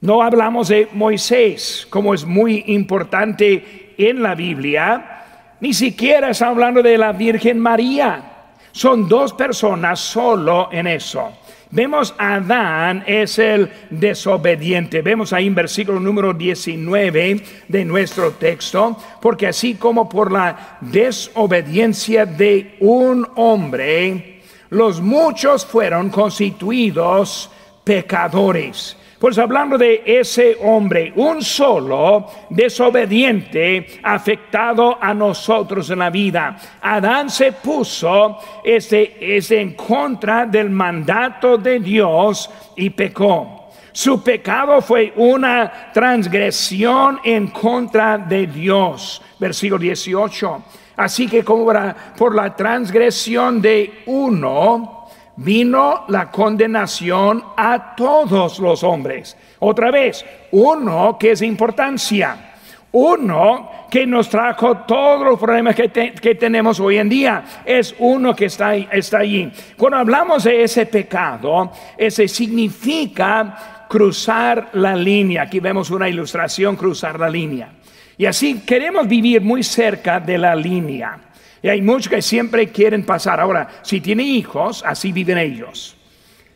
No 0.00 0.22
hablamos 0.22 0.68
de 0.68 0.88
Moisés, 0.92 1.86
como 1.90 2.14
es 2.14 2.24
muy 2.24 2.64
importante 2.68 3.94
en 3.96 4.22
la 4.22 4.34
Biblia, 4.34 5.24
ni 5.60 5.74
siquiera 5.74 6.30
está 6.30 6.48
hablando 6.48 6.82
de 6.82 6.96
la 6.98 7.12
Virgen 7.12 7.58
María. 7.58 8.22
Son 8.70 9.08
dos 9.08 9.32
personas 9.32 9.98
solo 9.98 10.68
en 10.70 10.86
eso. 10.86 11.32
Vemos 11.70 12.14
Adán 12.18 13.04
es 13.06 13.38
el 13.38 13.70
desobediente. 13.90 15.02
Vemos 15.02 15.32
ahí 15.32 15.46
en 15.46 15.54
versículo 15.54 16.00
número 16.00 16.32
19 16.32 17.42
de 17.68 17.84
nuestro 17.84 18.32
texto, 18.32 18.96
porque 19.20 19.46
así 19.46 19.74
como 19.74 20.08
por 20.08 20.32
la 20.32 20.78
desobediencia 20.80 22.24
de 22.24 22.76
un 22.80 23.26
hombre, 23.36 24.40
los 24.70 25.00
muchos 25.00 25.66
fueron 25.66 26.08
constituidos 26.10 27.50
pecadores. 27.84 28.97
Pues 29.18 29.36
hablando 29.36 29.76
de 29.76 30.02
ese 30.06 30.56
hombre, 30.62 31.12
un 31.16 31.42
solo 31.42 32.30
desobediente 32.50 33.98
afectado 34.04 34.96
a 35.00 35.12
nosotros 35.12 35.90
en 35.90 35.98
la 35.98 36.08
vida. 36.08 36.56
Adán 36.80 37.28
se 37.28 37.50
puso 37.50 38.38
este, 38.62 39.36
este 39.36 39.60
en 39.60 39.74
contra 39.74 40.46
del 40.46 40.70
mandato 40.70 41.58
de 41.58 41.80
Dios 41.80 42.48
y 42.76 42.90
pecó. 42.90 43.70
Su 43.90 44.22
pecado 44.22 44.80
fue 44.80 45.12
una 45.16 45.90
transgresión 45.92 47.18
en 47.24 47.48
contra 47.48 48.18
de 48.18 48.46
Dios. 48.46 49.20
Versículo 49.40 49.80
18. 49.80 50.62
Así 50.94 51.26
que 51.26 51.42
como 51.42 51.72
por 52.16 52.36
la 52.36 52.54
transgresión 52.54 53.60
de 53.60 54.02
uno, 54.06 54.97
vino 55.38 56.04
la 56.08 56.30
condenación 56.30 57.42
a 57.56 57.94
todos 57.94 58.58
los 58.58 58.82
hombres. 58.82 59.36
Otra 59.60 59.90
vez, 59.90 60.24
uno 60.52 61.16
que 61.18 61.32
es 61.32 61.42
importancia. 61.42 62.44
Uno 62.90 63.70
que 63.90 64.06
nos 64.06 64.30
trajo 64.30 64.78
todos 64.78 65.24
los 65.24 65.38
problemas 65.38 65.76
que, 65.76 66.34
tenemos 66.34 66.80
hoy 66.80 66.96
en 66.96 67.08
día 67.08 67.44
es 67.64 67.94
uno 67.98 68.34
que 68.34 68.46
está, 68.46 68.74
está 68.74 69.18
allí. 69.18 69.52
Cuando 69.76 69.98
hablamos 69.98 70.44
de 70.44 70.62
ese 70.62 70.86
pecado, 70.86 71.70
ese 71.98 72.26
significa 72.26 73.86
cruzar 73.88 74.70
la 74.72 74.96
línea. 74.96 75.42
Aquí 75.42 75.60
vemos 75.60 75.90
una 75.90 76.08
ilustración, 76.08 76.76
cruzar 76.76 77.20
la 77.20 77.28
línea. 77.28 77.72
Y 78.16 78.26
así 78.26 78.60
queremos 78.60 79.06
vivir 79.06 79.42
muy 79.42 79.62
cerca 79.62 80.18
de 80.18 80.38
la 80.38 80.56
línea. 80.56 81.27
Y 81.62 81.68
hay 81.68 81.82
muchos 81.82 82.08
que 82.08 82.22
siempre 82.22 82.68
quieren 82.68 83.04
pasar. 83.04 83.40
Ahora, 83.40 83.68
si 83.82 84.00
tiene 84.00 84.22
hijos, 84.22 84.84
así 84.86 85.12
viven 85.12 85.38
ellos. 85.38 85.96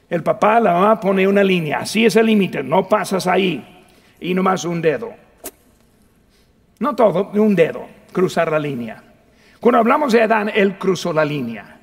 El 0.08 0.22
papá, 0.22 0.60
la 0.60 0.74
mamá 0.74 1.00
pone 1.00 1.26
una 1.26 1.42
línea, 1.42 1.78
así 1.78 2.04
es 2.04 2.16
el 2.16 2.26
límite, 2.26 2.62
no 2.62 2.86
pasas 2.86 3.26
ahí. 3.26 3.84
Y 4.20 4.34
nomás 4.34 4.64
un 4.64 4.82
dedo. 4.82 5.12
No 6.78 6.94
todo, 6.94 7.30
un 7.34 7.54
dedo, 7.54 7.86
cruzar 8.12 8.52
la 8.52 8.58
línea. 8.58 9.02
Cuando 9.58 9.78
hablamos 9.78 10.12
de 10.12 10.22
Adán, 10.22 10.50
él 10.54 10.76
cruzó 10.76 11.12
la 11.12 11.24
línea. 11.24 11.78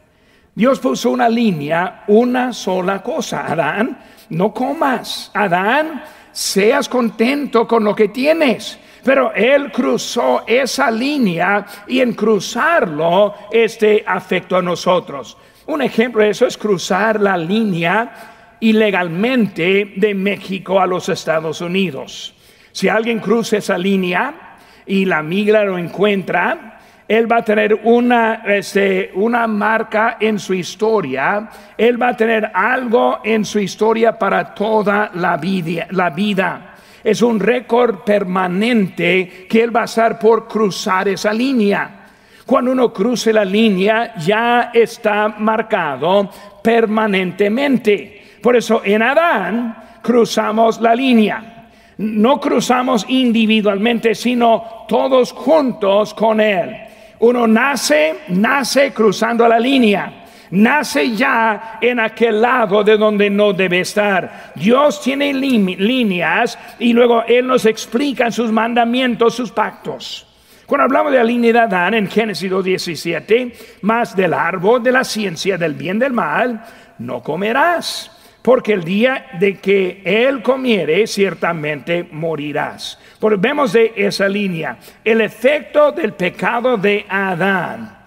Dios 0.54 0.80
puso 0.80 1.10
una 1.10 1.30
línea, 1.30 2.04
una 2.08 2.52
sola 2.52 3.02
cosa. 3.02 3.48
Adán, 3.48 3.98
no 4.30 4.54
comas. 4.54 5.32
Adán, 5.34 6.04
seas 6.32 6.90
contento 6.90 7.68
con 7.68 7.84
lo 7.84 7.96
que 7.96 8.10
tienes. 8.10 8.78
Pero 9.10 9.34
él 9.34 9.72
cruzó 9.72 10.44
esa 10.46 10.92
línea 10.92 11.66
y 11.88 12.00
en 12.00 12.13
cruzarlo, 12.13 13.34
este 13.51 14.04
afectó 14.06 14.58
a 14.58 14.62
nosotros. 14.62 15.36
Un 15.66 15.82
ejemplo 15.82 16.22
de 16.22 16.30
eso 16.30 16.46
es 16.46 16.56
cruzar 16.56 17.20
la 17.20 17.36
línea 17.36 18.58
ilegalmente 18.60 19.94
de 19.96 20.13
México 20.13 20.80
a 20.80 20.86
los 20.86 21.10
Estados 21.10 21.60
Unidos. 21.60 22.36
Si 22.72 22.88
alguien 22.88 23.18
cruza 23.18 23.58
esa 23.58 23.80
línea 23.80 24.58
y 24.86 25.06
la 25.06 25.24
migra 25.24 25.63
lo 25.63 25.80
encuentra, 25.80 26.80
él 27.08 27.32
va 27.32 27.38
a 27.38 27.44
tener 27.44 27.80
una, 27.86 28.44
este, 28.46 29.10
una 29.16 29.48
marca 29.48 30.18
en 30.20 30.38
su 30.38 30.54
historia, 30.54 31.50
él 31.75 32.00
va 32.00 32.10
a 32.10 32.16
tener 32.16 32.51
algo 32.54 33.22
en 33.24 33.44
su 33.44 33.58
historia 33.58 34.20
para 34.20 34.54
toda 34.54 35.10
la 35.16 35.36
vida. 35.38 35.88
La 35.89 36.12
vida 36.12 36.69
es 37.10 37.22
un 37.22 37.39
récord 37.39 38.00
permanente 38.00 39.48
que 39.50 39.63
él 39.63 39.75
va 39.75 39.82
a 39.82 39.86
estar 39.86 40.20
por 40.20 40.48
cruzar 40.48 41.08
esa 41.08 41.34
línea. 41.34 42.08
Cuando 42.46 42.72
uno 42.72 42.94
cruce 42.94 43.34
la 43.34 43.46
línea 43.46 44.16
ya 44.18 44.72
está 44.74 45.28
marcado 45.38 46.30
permanentemente. 46.63 48.38
Por 48.42 48.56
eso 48.56 48.82
en 48.84 49.01
Adán 49.01 49.75
cruzamos 50.01 50.80
la 50.82 50.96
línea. 50.96 51.68
No 51.98 52.39
cruzamos 52.39 53.06
individualmente, 53.10 54.16
sino 54.16 54.86
todos 54.88 55.34
juntos 55.34 56.13
con 56.13 56.39
Él. 56.39 56.75
Uno 57.20 57.46
nace, 57.46 58.20
nace 58.30 58.94
cruzando 58.94 59.48
la 59.48 59.60
línea 59.60 60.19
nace 60.51 61.15
ya 61.15 61.77
en 61.82 62.00
aquel 62.00 62.41
lado 62.41 62.84
de 62.84 62.98
donde 62.98 63.29
no 63.29 63.53
debe 63.53 63.82
estar. 63.82 64.53
Dios 64.56 65.01
tiene 65.01 65.34
líneas 65.34 66.58
y 66.79 66.94
luego 66.94 67.24
Él 67.27 67.48
nos 67.48 67.65
explica 67.65 68.32
sus 68.32 68.51
mandamientos, 68.51 69.36
sus 69.36 69.51
pactos. 69.51 70.25
Cuando 70.65 70.84
hablamos 70.84 71.12
de 71.12 71.18
la 71.18 71.24
línea 71.24 71.51
de 71.51 71.60
Adán 71.60 71.94
en 71.96 72.08
Génesis 72.08 72.51
2.17, 72.51 73.53
más 73.82 74.15
del 74.15 74.34
árbol 74.34 74.84
de 74.84 74.91
la 74.91 75.03
ciencia 75.03 75.58
del 75.58 75.74
bien 75.74 75.98
del 75.98 76.13
mal, 76.13 76.63
no 77.00 77.24
comerás, 77.24 78.12
porque 78.44 78.74
el 78.74 78.84
día 78.84 79.25
de 79.39 79.58
que 79.58 80.01
él 80.06 80.44
comiere, 80.44 81.08
ciertamente 81.08 82.08
morirás. 82.12 83.00
Porque 83.20 83.38
vemos 83.39 83.74
de 83.74 83.94
esa 83.96 84.29
línea 84.29 84.77
el 85.03 85.22
efecto 85.22 85.91
del 85.91 86.13
pecado 86.13 86.77
de 86.77 87.06
Adán 87.10 87.99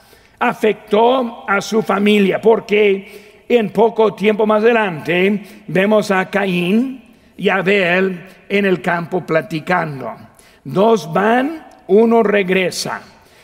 afectó 0.42 1.44
a 1.48 1.60
su 1.60 1.82
familia, 1.82 2.40
porque 2.40 3.44
en 3.48 3.70
poco 3.70 4.12
tiempo 4.12 4.44
más 4.44 4.64
adelante 4.64 5.40
vemos 5.68 6.10
a 6.10 6.28
Caín 6.28 7.00
y 7.36 7.48
Abel 7.48 8.26
en 8.48 8.66
el 8.66 8.82
campo 8.82 9.24
platicando. 9.24 10.12
Dos 10.64 11.12
van, 11.12 11.64
uno 11.86 12.24
regresa. 12.24 13.02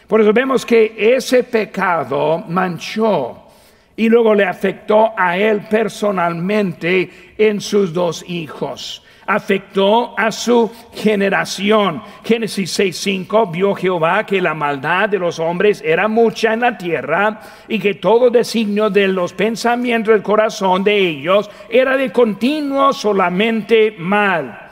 Por 0.09 0.21
eso 0.21 0.33
vemos 0.33 0.67
que 0.67 0.97
ese 0.99 1.45
pecado 1.45 2.45
manchó 2.49 3.47
y 3.95 4.09
luego 4.09 4.35
le 4.35 4.45
afectó 4.45 5.13
a 5.17 5.39
él 5.39 5.69
personalmente 5.71 7.35
en 7.39 7.61
sus 7.61 7.93
dos 7.93 8.25
hijos 8.29 9.05
afectó 9.29 10.19
a 10.19 10.33
su 10.33 10.71
generación. 10.95 12.03
Génesis 12.25 12.73
6:5 12.79 13.51
vio 13.53 13.75
Jehová 13.75 14.25
que 14.25 14.41
la 14.41 14.55
maldad 14.55 15.11
de 15.11 15.19
los 15.19 15.39
hombres 15.39 15.83
era 15.85 16.09
mucha 16.09 16.55
en 16.55 16.61
la 16.61 16.77
tierra 16.77 17.41
y 17.69 17.79
que 17.79 17.95
todo 17.95 18.31
designio 18.31 18.89
de 18.89 19.07
los 19.07 19.35
pensamientos 19.35 20.15
del 20.15 20.23
corazón 20.23 20.83
de 20.83 20.97
ellos 20.97 21.51
era 21.69 21.97
de 21.97 22.11
continuo 22.11 22.93
solamente 22.95 23.95
mal. 23.99 24.67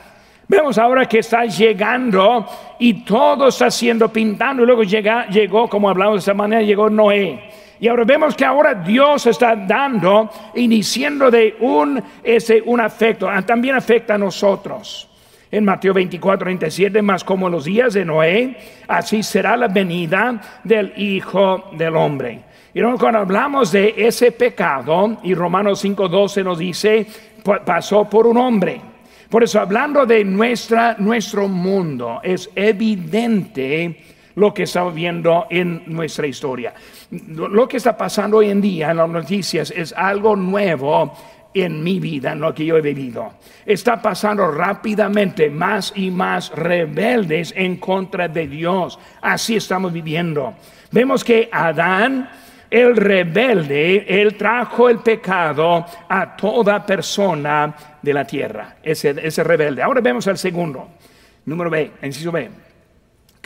Vemos 0.48 0.78
ahora 0.78 1.06
que 1.06 1.18
está 1.18 1.44
llegando 1.44 2.46
y 2.78 3.04
todo 3.04 3.48
está 3.48 3.70
siendo 3.70 4.10
pintando. 4.10 4.62
Y 4.62 4.66
luego 4.66 4.84
llega, 4.84 5.26
llegó, 5.26 5.68
como 5.68 5.90
hablamos 5.90 6.14
de 6.14 6.18
esta 6.20 6.34
manera, 6.34 6.62
llegó 6.62 6.88
Noé. 6.88 7.65
Y 7.78 7.88
ahora 7.88 8.04
vemos 8.04 8.34
que 8.34 8.44
ahora 8.44 8.74
Dios 8.74 9.26
está 9.26 9.54
dando 9.54 10.30
y 10.54 10.66
diciendo 10.66 11.30
de 11.30 11.56
un, 11.60 12.02
ese, 12.22 12.62
un 12.64 12.80
afecto, 12.80 13.28
ah, 13.28 13.42
también 13.42 13.74
afecta 13.74 14.14
a 14.14 14.18
nosotros. 14.18 15.08
En 15.50 15.64
Mateo 15.64 15.94
24, 15.94 16.46
27, 16.46 17.02
más 17.02 17.22
como 17.22 17.48
los 17.48 17.64
días 17.64 17.94
de 17.94 18.04
Noé, 18.04 18.56
así 18.88 19.22
será 19.22 19.56
la 19.56 19.68
venida 19.68 20.60
del 20.64 20.92
Hijo 20.96 21.70
del 21.72 21.96
Hombre. 21.96 22.40
Y 22.74 22.82
cuando 22.98 23.20
hablamos 23.20 23.72
de 23.72 23.94
ese 23.96 24.32
pecado, 24.32 25.18
y 25.22 25.34
Romanos 25.34 25.82
5.12 25.84 26.44
nos 26.44 26.58
dice, 26.58 27.06
pasó 27.64 28.04
por 28.04 28.26
un 28.26 28.36
hombre. 28.36 28.80
Por 29.30 29.44
eso, 29.44 29.60
hablando 29.60 30.04
de 30.04 30.24
nuestra, 30.24 30.94
nuestro 30.98 31.48
mundo, 31.48 32.20
es 32.22 32.50
evidente 32.54 34.15
lo 34.36 34.54
que 34.54 34.62
estamos 34.64 34.94
viendo 34.94 35.46
en 35.50 35.82
nuestra 35.86 36.26
historia. 36.26 36.72
Lo 37.10 37.66
que 37.66 37.78
está 37.78 37.96
pasando 37.96 38.38
hoy 38.38 38.50
en 38.50 38.60
día 38.60 38.90
en 38.90 38.98
las 38.98 39.08
noticias 39.08 39.72
es 39.74 39.92
algo 39.92 40.36
nuevo 40.36 41.12
en 41.54 41.82
mi 41.82 41.98
vida, 41.98 42.32
en 42.32 42.40
lo 42.40 42.54
que 42.54 42.66
yo 42.66 42.76
he 42.76 42.82
vivido. 42.82 43.34
Está 43.64 44.00
pasando 44.00 44.50
rápidamente 44.50 45.48
más 45.48 45.92
y 45.96 46.10
más 46.10 46.50
rebeldes 46.50 47.52
en 47.56 47.76
contra 47.76 48.28
de 48.28 48.46
Dios. 48.46 48.98
Así 49.22 49.56
estamos 49.56 49.92
viviendo. 49.92 50.54
Vemos 50.90 51.24
que 51.24 51.48
Adán, 51.50 52.28
el 52.70 52.94
rebelde, 52.94 54.04
él 54.20 54.36
trajo 54.36 54.90
el 54.90 54.98
pecado 54.98 55.86
a 56.08 56.36
toda 56.36 56.84
persona 56.84 57.74
de 58.02 58.12
la 58.12 58.26
tierra, 58.26 58.76
ese, 58.82 59.14
ese 59.22 59.42
rebelde. 59.42 59.82
Ahora 59.82 60.02
vemos 60.02 60.28
al 60.28 60.36
segundo, 60.36 60.90
número 61.46 61.70
B, 61.70 61.92
inciso 62.02 62.30
B. 62.30 62.65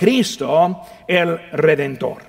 Cristo 0.01 0.81
el 1.07 1.39
Redentor. 1.53 2.23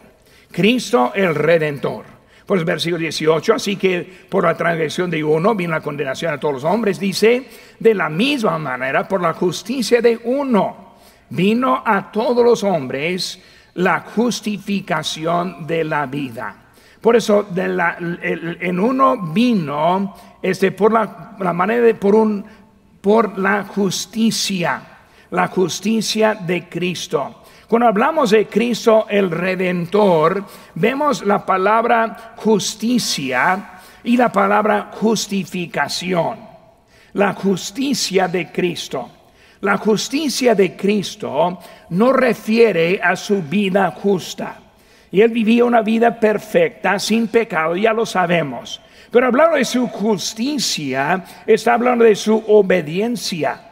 Cristo 0.52 1.14
el 1.16 1.34
Redentor. 1.34 2.04
El 2.50 2.66
versículo 2.66 2.98
18, 2.98 3.54
así 3.54 3.78
que 3.78 4.26
por 4.28 4.44
la 4.44 4.58
transgresión 4.58 5.10
de 5.10 5.24
uno 5.24 5.56
vino 5.56 5.72
la 5.72 5.80
condenación 5.80 6.34
a 6.34 6.38
todos 6.38 6.56
los 6.56 6.64
hombres, 6.66 7.00
dice, 7.00 7.48
de 7.80 7.96
la 7.96 8.10
misma 8.10 8.58
manera, 8.58 9.08
por 9.08 9.22
la 9.22 9.32
justicia 9.32 10.02
de 10.02 10.20
uno, 10.26 10.96
vino 11.30 11.82
a 11.86 12.12
todos 12.12 12.44
los 12.44 12.62
hombres 12.66 13.42
la 13.76 14.02
justificación 14.02 15.66
de 15.66 15.86
la 15.86 16.08
vida. 16.08 16.54
Por 17.00 17.16
eso, 17.16 17.48
en 17.56 18.80
uno 18.82 19.32
vino, 19.32 20.14
este, 20.42 20.74
por 20.74 20.92
la, 20.92 21.38
la 21.40 21.54
manera 21.54 21.84
de, 21.84 21.96
por 21.96 22.16
un, 22.16 22.44
por 23.00 23.40
la 23.40 23.64
justicia, 23.64 24.82
la 25.30 25.48
justicia 25.48 26.36
de 26.36 26.68
Cristo. 26.68 27.41
Cuando 27.72 27.88
hablamos 27.88 28.32
de 28.32 28.48
Cristo 28.48 29.06
el 29.08 29.32
Redentor, 29.32 30.44
vemos 30.76 31.26
la 31.26 31.46
palabra 31.46 32.34
justicia 32.36 33.80
y 34.04 34.18
la 34.18 34.30
palabra 34.30 34.92
justificación. 34.92 36.38
La 37.14 37.32
justicia 37.32 38.28
de 38.28 38.52
Cristo. 38.52 39.10
La 39.62 39.78
justicia 39.78 40.54
de 40.54 40.76
Cristo 40.76 41.60
no 41.92 42.12
refiere 42.12 43.00
a 43.02 43.16
su 43.16 43.42
vida 43.42 43.90
justa. 43.92 44.60
Y 45.10 45.22
él 45.22 45.30
vivía 45.32 45.64
una 45.64 45.82
vida 45.82 46.20
perfecta, 46.20 47.00
sin 47.00 47.30
pecado, 47.30 47.78
ya 47.78 47.94
lo 47.94 48.06
sabemos. 48.06 48.82
Pero 49.10 49.28
hablando 49.28 49.56
de 49.56 49.64
su 49.64 49.88
justicia, 49.88 51.24
está 51.48 51.76
hablando 51.76 52.04
de 52.04 52.18
su 52.18 52.36
obediencia. 52.36 53.71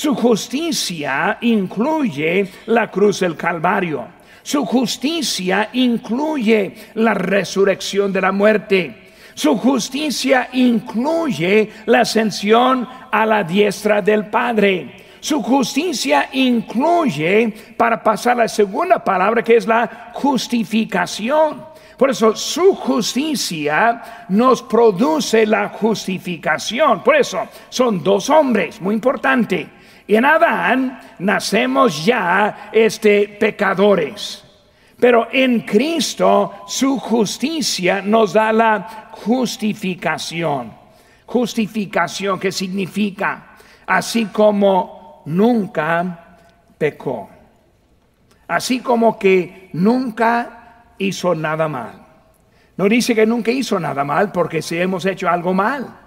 Su 0.00 0.14
justicia 0.14 1.36
incluye 1.42 2.50
la 2.68 2.90
cruz 2.90 3.20
del 3.20 3.36
Calvario. 3.36 4.06
Su 4.42 4.64
justicia 4.64 5.68
incluye 5.74 6.74
la 6.94 7.12
resurrección 7.12 8.10
de 8.10 8.22
la 8.22 8.32
muerte. 8.32 9.12
Su 9.34 9.58
justicia 9.58 10.48
incluye 10.54 11.70
la 11.84 12.00
ascensión 12.00 12.88
a 13.12 13.26
la 13.26 13.44
diestra 13.44 14.00
del 14.00 14.24
Padre. 14.28 15.04
Su 15.20 15.42
justicia 15.42 16.30
incluye, 16.32 17.52
para 17.76 18.02
pasar 18.02 18.38
la 18.38 18.48
segunda 18.48 19.04
palabra, 19.04 19.42
que 19.42 19.56
es 19.56 19.66
la 19.66 20.12
justificación. 20.14 21.62
Por 21.98 22.08
eso 22.08 22.34
su 22.34 22.74
justicia 22.74 24.24
nos 24.30 24.62
produce 24.62 25.44
la 25.44 25.68
justificación. 25.68 27.02
Por 27.02 27.16
eso 27.16 27.46
son 27.68 28.02
dos 28.02 28.30
hombres, 28.30 28.80
muy 28.80 28.94
importante 28.94 29.79
en 30.08 30.24
Adán 30.24 31.00
nacemos 31.18 32.04
ya 32.04 32.70
este 32.72 33.28
pecadores. 33.28 34.44
Pero 34.98 35.28
en 35.32 35.60
Cristo 35.60 36.64
su 36.66 36.98
justicia 36.98 38.02
nos 38.02 38.34
da 38.34 38.52
la 38.52 39.08
justificación. 39.12 40.72
Justificación 41.24 42.38
que 42.38 42.52
significa 42.52 43.56
así 43.86 44.26
como 44.26 45.22
nunca 45.26 46.38
pecó. 46.76 47.30
Así 48.48 48.80
como 48.80 49.18
que 49.18 49.70
nunca 49.72 50.92
hizo 50.98 51.34
nada 51.34 51.68
mal. 51.68 52.06
No 52.76 52.88
dice 52.88 53.14
que 53.14 53.26
nunca 53.26 53.50
hizo 53.50 53.78
nada 53.78 54.04
mal 54.04 54.32
porque 54.32 54.62
si 54.62 54.78
hemos 54.78 55.04
hecho 55.06 55.28
algo 55.28 55.54
mal. 55.54 55.99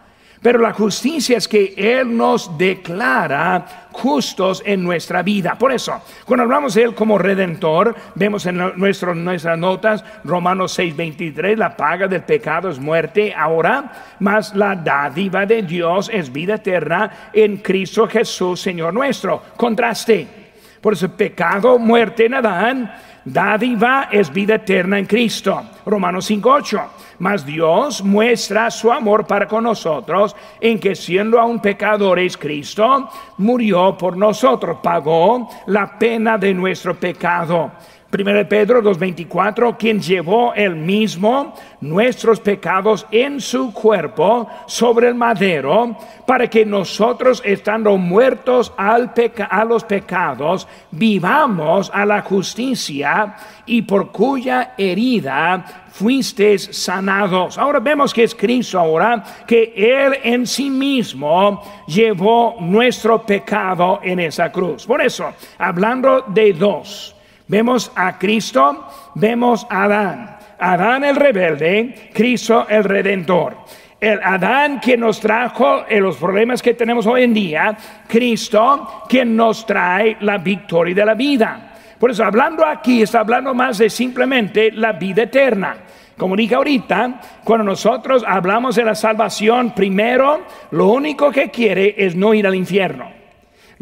Pero 0.43 0.59
la 0.59 0.73
justicia 0.73 1.37
es 1.37 1.47
que 1.47 1.73
Él 1.77 2.15
nos 2.15 2.57
declara 2.57 3.87
justos 3.93 4.61
en 4.65 4.83
nuestra 4.83 5.23
vida. 5.23 5.55
Por 5.57 5.71
eso, 5.71 6.01
cuando 6.25 6.43
hablamos 6.43 6.73
de 6.73 6.83
Él 6.83 6.93
como 6.93 7.17
redentor, 7.17 7.95
vemos 8.15 8.45
en 8.45 8.57
nuestras 8.75 9.57
notas 9.57 10.03
Romanos 10.25 10.77
6:23, 10.77 11.57
la 11.57 11.77
paga 11.77 12.07
del 12.07 12.23
pecado 12.23 12.69
es 12.69 12.77
muerte 12.77 13.33
ahora, 13.33 14.15
mas 14.19 14.53
la 14.53 14.75
dádiva 14.75 15.45
de 15.45 15.61
Dios 15.61 16.09
es 16.11 16.31
vida 16.31 16.55
eterna 16.55 17.29
en 17.31 17.57
Cristo 17.57 18.05
Jesús, 18.07 18.59
Señor 18.59 18.93
nuestro. 18.93 19.41
Contraste. 19.55 20.42
Por 20.83 20.91
eso, 20.91 21.07
pecado, 21.07 21.79
muerte 21.79 22.25
en 22.25 22.33
Adán, 22.33 22.93
dádiva 23.23 24.09
es 24.11 24.29
vida 24.33 24.55
eterna 24.55 24.99
en 24.99 25.05
Cristo. 25.05 25.63
Romanos 25.85 26.25
5:8. 26.29 26.89
Mas 27.19 27.45
Dios 27.45 28.03
muestra 28.03 28.69
su 28.69 28.91
amor 28.91 29.25
para 29.25 29.47
con 29.47 29.63
nosotros 29.63 30.35
en 30.59 30.77
que 30.77 30.93
siendo 30.93 31.39
aún 31.39 31.61
pecadores, 31.61 32.35
Cristo 32.35 33.09
murió 33.37 33.97
por 33.97 34.17
nosotros, 34.17 34.79
pagó 34.83 35.49
la 35.67 35.97
pena 35.97 36.37
de 36.37 36.53
nuestro 36.53 36.95
pecado 36.95 37.71
1 38.13 38.47
Pedro 38.47 38.83
2.24, 38.83 39.75
quien 39.75 39.99
llevó 39.99 40.53
el 40.53 40.75
mismo 40.75 41.55
nuestros 41.81 42.39
pecados 42.39 43.07
en 43.09 43.41
su 43.41 43.73
cuerpo 43.73 44.47
sobre 44.67 45.07
el 45.07 45.15
madero, 45.15 45.97
para 46.27 46.47
que 46.47 46.63
nosotros, 46.63 47.41
estando 47.43 47.97
muertos 47.97 48.71
al 48.77 49.11
a 49.49 49.65
los 49.65 49.83
pecados, 49.83 50.67
vivamos 50.91 51.89
a 51.91 52.05
la 52.05 52.21
justicia 52.21 53.35
y 53.65 53.81
por 53.81 54.11
cuya 54.11 54.75
herida 54.77 55.83
fuisteis 55.89 56.69
sanados. 56.71 57.57
Ahora 57.57 57.79
vemos 57.79 58.13
que 58.13 58.23
es 58.23 58.35
Cristo 58.35 58.79
ahora, 58.79 59.23
que 59.47 59.73
Él 59.75 60.19
en 60.23 60.45
sí 60.45 60.69
mismo 60.69 61.63
llevó 61.87 62.57
nuestro 62.59 63.25
pecado 63.25 63.99
en 64.03 64.19
esa 64.19 64.51
cruz. 64.51 64.85
Por 64.85 65.01
eso, 65.01 65.33
hablando 65.57 66.25
de 66.27 66.53
dos, 66.53 67.15
Vemos 67.53 67.91
a 67.93 68.17
Cristo, 68.17 68.87
vemos 69.13 69.67
a 69.69 69.83
Adán. 69.83 70.37
Adán 70.57 71.03
el 71.03 71.15
rebelde, 71.15 72.09
Cristo 72.11 72.65
el 72.67 72.83
redentor. 72.83 73.57
El 74.01 74.19
Adán 74.23 74.79
que 74.79 74.97
nos 74.97 75.19
trajo 75.19 75.85
en 75.87 76.01
los 76.01 76.17
problemas 76.17 76.63
que 76.63 76.73
tenemos 76.73 77.05
hoy 77.05 77.21
en 77.21 77.33
día, 77.35 77.77
Cristo 78.07 79.03
quien 79.07 79.35
nos 79.35 79.67
trae 79.67 80.17
la 80.21 80.39
victoria 80.39 80.95
de 80.95 81.05
la 81.05 81.13
vida. 81.13 81.73
Por 81.99 82.09
eso 82.09 82.25
hablando 82.25 82.65
aquí 82.65 83.03
está 83.03 83.19
hablando 83.19 83.53
más 83.53 83.77
de 83.77 83.87
simplemente 83.87 84.71
la 84.71 84.93
vida 84.93 85.21
eterna. 85.21 85.75
Como 86.17 86.35
dije 86.35 86.55
ahorita, 86.55 87.21
cuando 87.43 87.65
nosotros 87.65 88.25
hablamos 88.27 88.77
de 88.77 88.83
la 88.83 88.95
salvación, 88.95 89.75
primero, 89.75 90.41
lo 90.71 90.87
único 90.87 91.29
que 91.29 91.51
quiere 91.51 91.93
es 91.99 92.15
no 92.15 92.33
ir 92.33 92.47
al 92.47 92.55
infierno. 92.55 93.22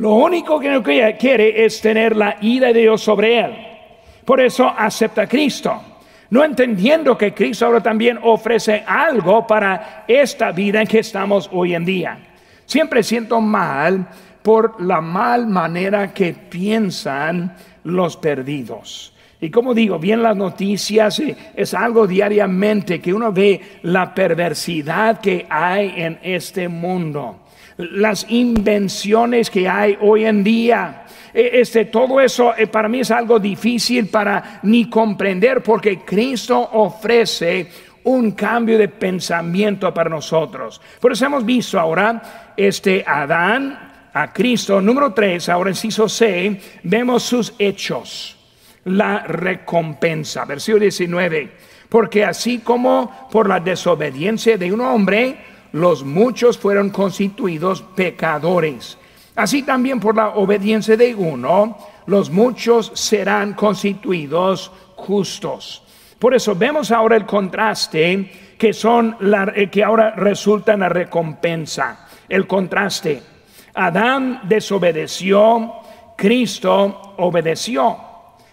Lo 0.02 0.16
único 0.16 0.60
que 0.60 1.16
quiere 1.20 1.64
es 1.64 1.80
tener 1.80 2.16
la 2.16 2.38
ira 2.42 2.74
de 2.74 2.80
Dios 2.80 3.04
sobre 3.04 3.38
él. 3.40 3.52
Por 4.26 4.42
eso 4.42 4.68
acepta 4.68 5.22
a 5.22 5.28
Cristo. 5.28 5.80
No 6.32 6.44
entendiendo 6.44 7.16
que 7.16 7.36
Cristo 7.36 7.68
ahora 7.68 7.84
también 7.84 8.18
ofrece 8.24 8.84
algo 8.88 9.46
para 9.46 10.06
esta 10.08 10.52
vida 10.54 10.82
en 10.82 10.88
que 10.88 10.98
estamos 10.98 11.48
hoy 11.54 11.76
en 11.76 11.86
día. 11.86 12.18
Siempre 12.66 13.04
siento 13.04 13.40
mal 13.42 14.08
por 14.42 14.82
la 14.82 15.02
mal 15.02 15.46
manera 15.46 16.12
que 16.12 16.34
piensan 16.34 17.56
los 17.84 18.18
perdidos. 18.18 19.14
Y 19.40 19.52
como 19.52 19.76
digo, 19.76 20.00
bien 20.00 20.24
las 20.24 20.36
noticias 20.36 21.20
eh, 21.20 21.38
es 21.56 21.76
algo 21.76 22.08
diariamente 22.08 23.00
que 23.00 23.14
uno 23.14 23.32
ve 23.32 23.62
la 23.84 24.16
perversidad 24.16 25.22
que 25.22 25.46
hay 25.48 25.94
en 25.96 26.18
este 26.24 26.68
mundo 26.68 27.41
las 27.91 28.26
invenciones 28.30 29.50
que 29.50 29.67
hay 29.67 29.98
hoy 30.02 30.26
en 30.26 30.44
día. 30.44 31.06
E, 31.34 31.62
este, 31.62 31.86
todo 31.86 32.20
eso 32.20 32.54
eh, 32.58 32.67
para 32.67 32.89
mí 32.89 33.00
es 33.00 33.12
algo 33.12 33.39
difícil 33.39 34.08
para 34.08 34.60
ni 34.63 34.89
comprender 34.89 35.63
porque 35.63 36.00
Cristo 36.00 36.60
ofrece 36.74 37.67
un 38.04 38.32
cambio 38.32 38.78
de 38.78 38.88
pensamiento 38.88 39.94
para 39.94 40.10
nosotros. 40.10 40.82
Por 41.00 41.12
eso 41.12 41.26
hemos 41.26 41.46
visto 41.46 41.80
ahora 41.80 42.54
este 42.58 43.04
Adán 43.06 43.91
a 44.13 44.34
Cristo. 44.34 44.82
Número 44.82 45.13
3, 45.13 45.50
ahora 45.50 45.70
en 45.70 45.76
Ciso 45.76 46.10
C, 46.10 46.60
vemos 46.84 47.24
sus 47.24 47.54
hechos, 47.60 48.38
la 48.86 49.20
recompensa. 49.20 50.46
Versículo 50.46 50.82
19. 50.82 51.52
Porque 51.89 52.24
así 52.24 52.60
como 52.60 53.30
por 53.30 53.50
la 53.50 53.60
desobediencia 53.60 54.58
de 54.58 54.72
un 54.72 54.82
hombre, 54.82 55.51
los 55.72 56.04
muchos 56.04 56.58
fueron 56.58 56.90
constituidos 56.90 57.82
pecadores. 57.96 58.98
Así 59.36 59.64
también 59.64 60.00
por 60.00 60.16
la 60.16 60.30
obediencia 60.30 60.98
de 60.98 61.16
uno, 61.16 61.78
los 62.06 62.30
muchos 62.30 62.92
serán 62.94 63.54
constituidos 63.54 64.72
justos. 64.96 65.84
Por 66.20 66.36
eso 66.36 66.56
vemos 66.56 66.92
ahora 66.92 67.16
el 67.16 67.26
contraste 67.26 68.56
que 68.58 68.74
son 68.74 69.16
la, 69.22 69.52
eh, 69.56 69.70
que 69.72 69.84
ahora 69.84 70.12
resulta 70.12 70.74
en 70.74 70.82
la 70.82 70.90
recompensa. 70.90 72.08
El 72.30 72.46
contraste. 72.46 73.24
Adán 73.74 74.42
desobedeció, 74.44 75.74
Cristo 76.16 77.16
obedeció. 77.18 77.98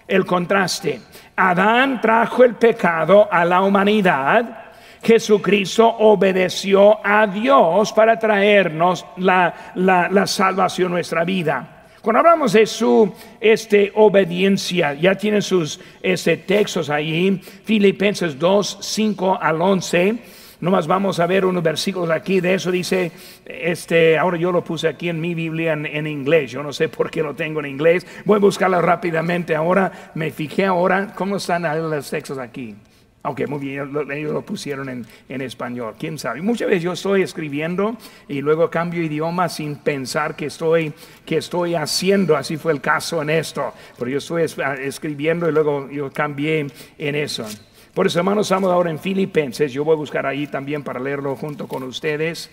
El 0.07 0.24
contraste. 0.24 1.02
Adán 1.37 2.00
trajo 2.00 2.42
el 2.44 2.54
pecado 2.54 3.28
a 3.31 3.44
la 3.44 3.61
humanidad. 3.61 4.67
Jesucristo 5.02 5.87
obedeció 5.87 6.98
a 7.04 7.26
Dios 7.26 7.92
para 7.92 8.18
traernos 8.18 9.06
la, 9.16 9.72
la 9.74 10.26
salvación 10.26 10.88
a 10.88 10.94
nuestra 10.94 11.24
vida. 11.24 11.78
Cuando 12.08 12.20
hablamos 12.20 12.52
de 12.52 12.64
su 12.64 13.12
este, 13.40 13.92
obediencia, 13.94 14.94
ya 14.94 15.16
tienen 15.16 15.42
sus 15.42 15.80
este, 16.00 16.37
textos 16.37 16.90
ahí, 16.90 17.40
Filipenses 17.64 18.38
2, 18.38 18.78
5 18.80 19.38
al 19.38 19.61
11. 19.61 20.18
Nomás 20.61 20.87
vamos 20.87 21.20
a 21.20 21.26
ver 21.26 21.44
unos 21.44 21.62
versículos 21.62 22.08
aquí 22.11 22.40
de 22.40 22.54
eso. 22.54 22.70
Dice, 22.70 23.12
este, 23.44 24.16
ahora 24.16 24.38
yo 24.38 24.52
lo 24.52 24.62
puse 24.62 24.88
aquí 24.88 25.08
en 25.08 25.20
mi 25.20 25.34
Biblia 25.34 25.72
en, 25.72 25.87
en, 25.87 26.06
inglés. 26.06 26.52
Yo 26.52 26.62
no 26.62 26.72
sé 26.72 26.88
por 26.88 27.11
qué 27.11 27.22
lo 27.22 27.34
tengo 27.34 27.61
en 27.61 27.66
inglés. 27.66 28.06
Voy 28.24 28.37
a 28.37 28.40
buscarlo 28.40 28.80
rápidamente. 28.80 29.54
Ahora 29.54 30.11
me 30.14 30.30
fijé 30.30 30.64
ahora 30.64 31.12
cómo 31.14 31.37
están 31.37 31.62
los 31.90 32.08
textos 32.08 32.38
aquí. 32.38 32.74
Aunque 33.22 33.46
muy 33.46 33.59
bien, 33.59 33.90
ellos 34.12 34.33
lo 34.33 34.42
pusieron 34.42 34.88
en, 34.88 35.07
en, 35.28 35.40
español, 35.40 35.94
quién 35.98 36.18
sabe. 36.18 36.40
Muchas 36.40 36.68
veces 36.68 36.85
yo 36.85 36.92
estoy 36.92 37.22
escribiendo 37.22 37.96
y 38.28 38.40
luego 38.40 38.70
cambio 38.70 39.02
idioma 39.02 39.48
sin 39.48 39.76
pensar 39.76 40.37
que 40.37 40.46
estoy, 40.46 40.92
que 41.26 41.38
estoy 41.38 41.74
haciendo. 41.74 42.37
Así 42.37 42.57
fue 42.57 42.72
el 42.72 42.81
caso 42.81 43.20
en 43.20 43.31
esto. 43.31 43.72
Pero 43.98 44.11
yo 44.11 44.18
estoy 44.18 44.44
escribiendo 44.83 45.48
y 45.48 45.52
luego 45.52 45.90
yo 45.90 46.12
cambié 46.12 46.68
en 46.96 47.14
eso. 47.16 47.44
Por 47.92 48.07
eso, 48.07 48.20
hermanos, 48.20 48.46
estamos 48.46 48.70
ahora 48.70 48.90
en 48.90 49.00
Filipenses. 49.00 49.72
Yo 49.72 49.85
voy 49.85 49.94
a 49.94 49.96
buscar 49.96 50.24
ahí 50.24 50.46
también 50.46 50.85
para 50.85 51.00
leerlo 51.00 51.35
junto 51.35 51.66
con 51.66 51.83
ustedes. 51.83 52.48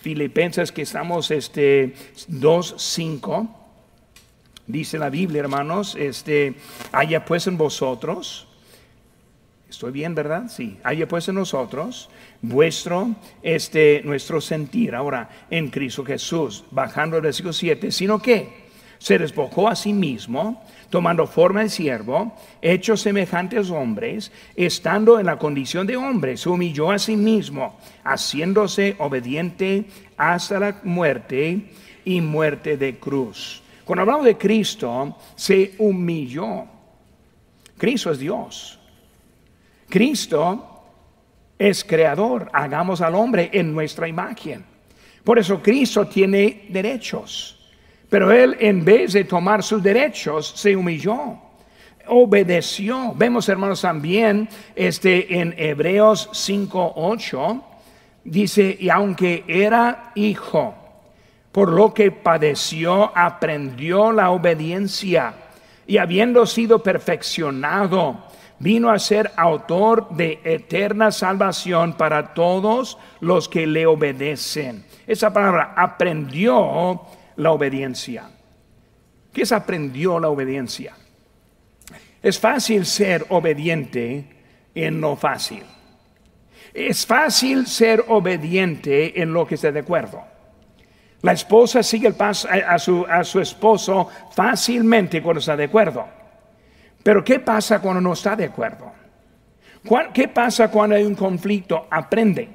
Filipenses, 0.00 0.72
que 0.72 0.82
estamos 0.82 1.30
este 1.30 1.94
2.5. 2.28 3.48
Dice 4.66 4.98
la 4.98 5.10
Biblia, 5.10 5.40
hermanos, 5.40 5.94
este, 5.94 6.54
haya 6.90 7.24
pues 7.24 7.46
en 7.46 7.56
vosotros 7.56 8.48
Estoy 9.72 9.90
bien, 9.90 10.14
¿verdad? 10.14 10.50
Sí. 10.50 10.76
Haya 10.84 11.08
pues 11.08 11.28
en 11.28 11.36
nosotros 11.36 12.10
vuestro, 12.42 13.16
este, 13.42 14.02
nuestro 14.04 14.38
sentir 14.38 14.94
ahora 14.94 15.30
en 15.48 15.70
Cristo 15.70 16.04
Jesús, 16.04 16.62
bajando 16.70 17.16
el 17.16 17.22
versículo 17.22 17.54
7, 17.54 17.90
sino 17.90 18.20
que 18.20 18.66
se 18.98 19.18
despojó 19.18 19.68
a 19.68 19.74
sí 19.74 19.94
mismo, 19.94 20.62
tomando 20.90 21.26
forma 21.26 21.62
de 21.62 21.70
siervo, 21.70 22.36
hecho 22.60 22.98
semejante 22.98 23.56
a 23.56 23.62
hombres, 23.62 24.30
estando 24.56 25.18
en 25.18 25.24
la 25.24 25.38
condición 25.38 25.86
de 25.86 25.96
hombre, 25.96 26.36
se 26.36 26.50
humilló 26.50 26.90
a 26.90 26.98
sí 26.98 27.16
mismo, 27.16 27.80
haciéndose 28.04 28.94
obediente 28.98 29.86
hasta 30.18 30.60
la 30.60 30.80
muerte 30.84 31.70
y 32.04 32.20
muerte 32.20 32.76
de 32.76 32.98
cruz. 32.98 33.62
Cuando 33.86 34.02
hablamos 34.02 34.26
de 34.26 34.36
Cristo, 34.36 35.16
se 35.34 35.72
humilló. 35.78 36.66
Cristo 37.78 38.10
es 38.10 38.18
Dios. 38.18 38.78
Cristo 39.92 40.84
es 41.58 41.84
creador, 41.84 42.48
hagamos 42.54 43.02
al 43.02 43.14
hombre 43.14 43.50
en 43.52 43.74
nuestra 43.74 44.08
imagen. 44.08 44.64
Por 45.22 45.38
eso 45.38 45.60
Cristo 45.62 46.06
tiene 46.06 46.64
derechos, 46.70 47.70
pero 48.08 48.32
él 48.32 48.56
en 48.58 48.86
vez 48.86 49.12
de 49.12 49.24
tomar 49.24 49.62
sus 49.62 49.82
derechos 49.82 50.50
se 50.56 50.74
humilló, 50.74 51.36
obedeció. 52.08 53.12
Vemos 53.14 53.50
hermanos 53.50 53.82
también 53.82 54.48
este 54.74 55.38
en 55.38 55.54
Hebreos 55.58 56.30
5:8 56.32 57.62
dice, 58.24 58.74
"Y 58.80 58.88
aunque 58.88 59.44
era 59.46 60.12
hijo, 60.14 60.74
por 61.52 61.70
lo 61.70 61.92
que 61.92 62.10
padeció, 62.10 63.12
aprendió 63.14 64.10
la 64.10 64.30
obediencia, 64.30 65.34
y 65.86 65.98
habiendo 65.98 66.46
sido 66.46 66.82
perfeccionado, 66.82 68.31
vino 68.62 68.90
a 68.90 68.98
ser 69.00 69.32
autor 69.36 70.08
de 70.10 70.40
eterna 70.44 71.10
salvación 71.10 71.94
para 71.94 72.32
todos 72.32 72.96
los 73.20 73.48
que 73.48 73.66
le 73.66 73.86
obedecen. 73.86 74.84
Esa 75.04 75.32
palabra 75.32 75.74
aprendió 75.76 77.02
la 77.34 77.50
obediencia. 77.50 78.30
¿Qué 79.32 79.42
es 79.42 79.50
aprendió 79.50 80.20
la 80.20 80.28
obediencia? 80.28 80.94
Es 82.22 82.38
fácil 82.38 82.86
ser 82.86 83.26
obediente 83.30 84.28
en 84.76 85.00
lo 85.00 85.16
fácil. 85.16 85.64
Es 86.72 87.04
fácil 87.04 87.66
ser 87.66 88.04
obediente 88.08 89.20
en 89.20 89.32
lo 89.32 89.44
que 89.44 89.56
está 89.56 89.72
de 89.72 89.80
acuerdo. 89.80 90.22
La 91.22 91.32
esposa 91.32 91.82
sigue 91.82 92.06
el 92.06 92.14
paso 92.14 92.48
a 92.48 92.78
su, 92.78 93.04
a 93.08 93.24
su 93.24 93.40
esposo 93.40 94.08
fácilmente 94.32 95.20
cuando 95.20 95.40
está 95.40 95.56
de 95.56 95.64
acuerdo. 95.64 96.21
Pero 97.02 97.24
¿qué 97.24 97.40
pasa 97.40 97.80
cuando 97.80 98.00
no 98.00 98.12
está 98.12 98.36
de 98.36 98.44
acuerdo? 98.44 98.92
¿Qué 100.12 100.28
pasa 100.28 100.70
cuando 100.70 100.96
hay 100.96 101.04
un 101.04 101.14
conflicto? 101.14 101.86
Aprende. 101.90 102.48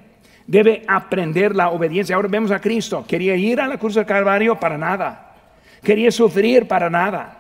Debe 0.46 0.84
aprender 0.88 1.56
la 1.56 1.70
obediencia. 1.70 2.16
Ahora 2.16 2.30
vemos 2.30 2.52
a 2.52 2.60
Cristo. 2.60 3.04
Quería 3.06 3.36
ir 3.36 3.60
a 3.60 3.68
la 3.68 3.78
cruz 3.78 3.96
del 3.96 4.06
Calvario 4.06 4.58
para 4.58 4.78
nada. 4.78 5.36
Quería 5.84 6.12
sufrir 6.12 6.68
para 6.68 6.90
nada. 6.90 7.38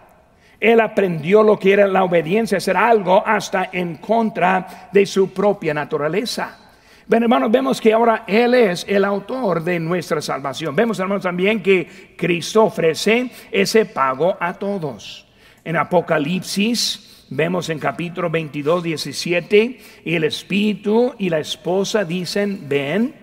Él 0.59 0.81
aprendió 0.81 1.43
lo 1.43 1.57
que 1.57 1.73
era 1.73 1.87
la 1.87 2.03
obediencia, 2.03 2.57
hacer 2.57 2.75
algo 2.75 3.25
hasta 3.25 3.69
en 3.71 3.97
contra 3.97 4.89
de 4.91 5.05
su 5.05 5.31
propia 5.31 5.73
naturaleza. 5.73 6.57
Bueno, 7.05 7.25
hermanos, 7.25 7.51
vemos 7.51 7.79
que 7.79 7.93
ahora 7.93 8.23
Él 8.27 8.53
es 8.53 8.85
el 8.89 9.05
autor 9.05 9.63
de 9.63 9.79
nuestra 9.79 10.19
salvación. 10.19 10.75
Vemos, 10.75 10.99
hermanos, 10.99 11.23
también 11.23 11.61
que 11.61 12.15
Cristo 12.17 12.65
ofrece 12.65 13.29
ese 13.51 13.85
pago 13.85 14.35
a 14.39 14.53
todos. 14.53 15.26
En 15.67 15.75
Apocalipsis 15.75 17.25
vemos 17.29 17.67
en 17.67 17.77
capítulo 17.77 18.29
22, 18.29 18.83
17, 18.83 19.79
y 20.05 20.15
el 20.15 20.23
espíritu 20.23 21.13
y 21.19 21.29
la 21.29 21.39
esposa 21.39 22.05
dicen, 22.05 22.69
ven, 22.69 23.13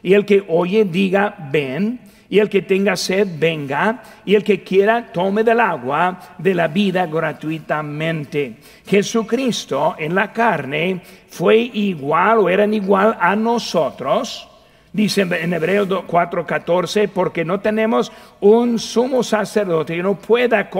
y 0.00 0.14
el 0.14 0.24
que 0.24 0.44
oye 0.46 0.84
diga, 0.84 1.34
ven, 1.50 1.98
y 2.30 2.38
el 2.38 2.48
que 2.48 2.62
tenga 2.62 2.94
sed, 2.94 3.26
venga, 3.36 4.00
y 4.24 4.36
el 4.36 4.44
que 4.44 4.62
quiera, 4.62 5.10
tome 5.12 5.42
del 5.42 5.58
agua 5.58 6.36
de 6.38 6.54
la 6.54 6.68
vida 6.68 7.04
gratuitamente. 7.04 8.58
Jesucristo 8.86 9.96
en 9.98 10.14
la 10.14 10.32
carne 10.32 11.02
fue 11.28 11.56
igual 11.56 12.38
o 12.38 12.48
eran 12.48 12.74
igual 12.74 13.18
a 13.18 13.34
nosotros 13.34 14.48
Dice 14.92 15.20
en 15.22 15.52
Hebreos 15.52 15.86
4:14, 16.06 17.08
porque 17.08 17.44
no 17.44 17.60
tenemos 17.60 18.10
un 18.40 18.78
sumo 18.78 19.22
sacerdote 19.22 19.94
que 19.94 20.02
no 20.02 20.14
pueda 20.14 20.70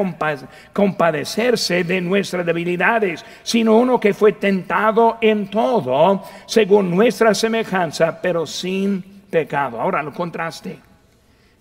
compadecerse 0.72 1.84
de 1.84 2.00
nuestras 2.00 2.46
debilidades, 2.46 3.24
sino 3.42 3.76
uno 3.76 4.00
que 4.00 4.14
fue 4.14 4.32
tentado 4.32 5.18
en 5.20 5.48
todo, 5.48 6.22
según 6.46 6.90
nuestra 6.90 7.34
semejanza, 7.34 8.18
pero 8.22 8.46
sin 8.46 9.02
pecado. 9.30 9.78
Ahora, 9.78 10.00
el 10.00 10.12
contraste. 10.12 10.78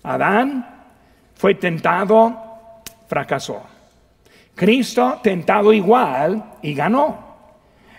Adán 0.03 0.65
fue 1.35 1.55
tentado, 1.55 2.81
fracasó. 3.07 3.61
Cristo 4.55 5.19
tentado 5.21 5.73
igual 5.73 6.43
y 6.61 6.73
ganó. 6.73 7.27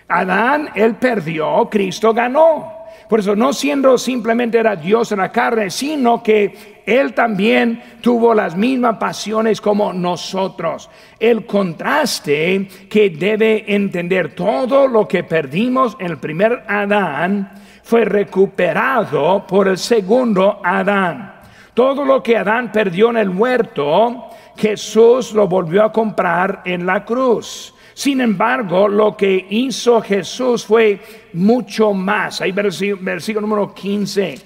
Adán, 0.07 0.71
él 0.73 0.95
perdió, 0.95 1.69
Cristo 1.69 2.15
ganó. 2.15 2.78
Por 3.07 3.19
eso 3.19 3.35
no 3.35 3.53
siendo 3.53 3.97
simplemente 3.97 4.57
era 4.57 4.75
Dios 4.75 5.11
en 5.11 5.19
la 5.19 5.31
carne, 5.31 5.69
sino 5.69 6.21
que 6.21 6.81
Él 6.85 7.13
también 7.13 7.81
tuvo 8.01 8.33
las 8.33 8.55
mismas 8.55 8.97
pasiones 8.97 9.61
como 9.61 9.93
nosotros. 9.93 10.89
El 11.19 11.45
contraste 11.45 12.67
que 12.89 13.09
debe 13.09 13.73
entender 13.73 14.35
todo 14.35 14.87
lo 14.87 15.07
que 15.07 15.23
perdimos 15.23 15.97
en 15.99 16.07
el 16.07 16.17
primer 16.17 16.63
Adán 16.67 17.51
fue 17.83 18.05
recuperado 18.05 19.47
por 19.47 19.67
el 19.67 19.77
segundo 19.77 20.61
Adán. 20.63 21.33
Todo 21.73 22.05
lo 22.05 22.21
que 22.21 22.37
Adán 22.37 22.71
perdió 22.71 23.09
en 23.09 23.17
el 23.17 23.29
huerto, 23.29 24.29
Jesús 24.55 25.33
lo 25.33 25.47
volvió 25.47 25.83
a 25.83 25.91
comprar 25.91 26.61
en 26.65 26.85
la 26.85 27.05
cruz. 27.05 27.73
Sin 27.99 28.21
embargo, 28.21 28.87
lo 28.87 29.17
que 29.17 29.45
hizo 29.49 29.99
Jesús 29.99 30.65
fue 30.65 31.01
mucho 31.33 31.91
más. 31.91 32.39
Ahí 32.39 32.53
versículo, 32.53 33.41
número 33.41 33.73
15 33.73 34.39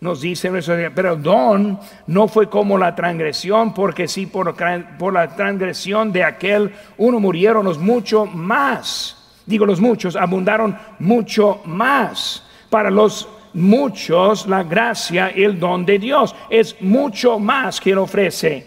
nos 0.00 0.20
dice, 0.20 0.52
pero 0.94 1.16
don 1.16 1.80
no 2.06 2.28
fue 2.28 2.48
como 2.48 2.78
la 2.78 2.94
transgresión, 2.94 3.74
porque 3.74 4.06
si 4.06 4.26
por, 4.26 4.54
por 5.00 5.12
la 5.12 5.34
transgresión 5.34 6.12
de 6.12 6.22
aquel 6.22 6.72
uno 6.96 7.18
murieron, 7.18 7.66
mucho 7.82 8.24
más 8.24 9.16
digo 9.46 9.66
los 9.66 9.80
muchos, 9.80 10.14
abundaron 10.14 10.78
mucho 11.00 11.60
más. 11.64 12.44
Para 12.70 12.88
los 12.88 13.28
muchos 13.52 14.46
la 14.46 14.62
gracia 14.62 15.26
el 15.28 15.58
don 15.58 15.84
de 15.84 15.98
Dios 15.98 16.36
es 16.48 16.80
mucho 16.80 17.40
más 17.40 17.80
que 17.80 17.96
ofrece. 17.96 18.64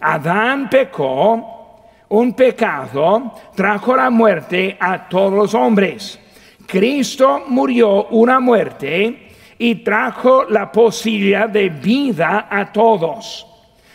Adán 0.00 0.68
pecó, 0.68 1.55
un 2.08 2.34
pecado 2.34 3.32
trajo 3.54 3.96
la 3.96 4.10
muerte 4.10 4.76
a 4.78 5.08
todos 5.08 5.32
los 5.32 5.54
hombres. 5.54 6.18
Cristo 6.66 7.44
murió 7.48 8.06
una 8.06 8.40
muerte 8.40 9.28
y 9.58 9.76
trajo 9.76 10.44
la 10.44 10.70
posibilidad 10.70 11.48
de 11.48 11.68
vida 11.68 12.48
a 12.50 12.72
todos. 12.72 13.46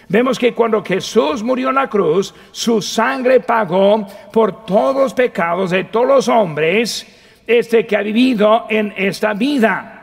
Vemos 0.07 0.37
que 0.37 0.53
cuando 0.53 0.83
Jesús 0.83 1.41
murió 1.41 1.69
en 1.69 1.75
la 1.75 1.89
cruz, 1.89 2.33
su 2.51 2.81
sangre 2.81 3.39
pagó 3.39 4.05
por 4.33 4.65
todos 4.65 5.03
los 5.03 5.13
pecados 5.13 5.71
de 5.71 5.85
todos 5.85 6.07
los 6.07 6.27
hombres 6.27 7.07
este 7.47 7.85
que 7.85 7.95
ha 7.95 8.01
vivido 8.01 8.65
en 8.69 8.93
esta 8.97 9.33
vida. 9.33 9.97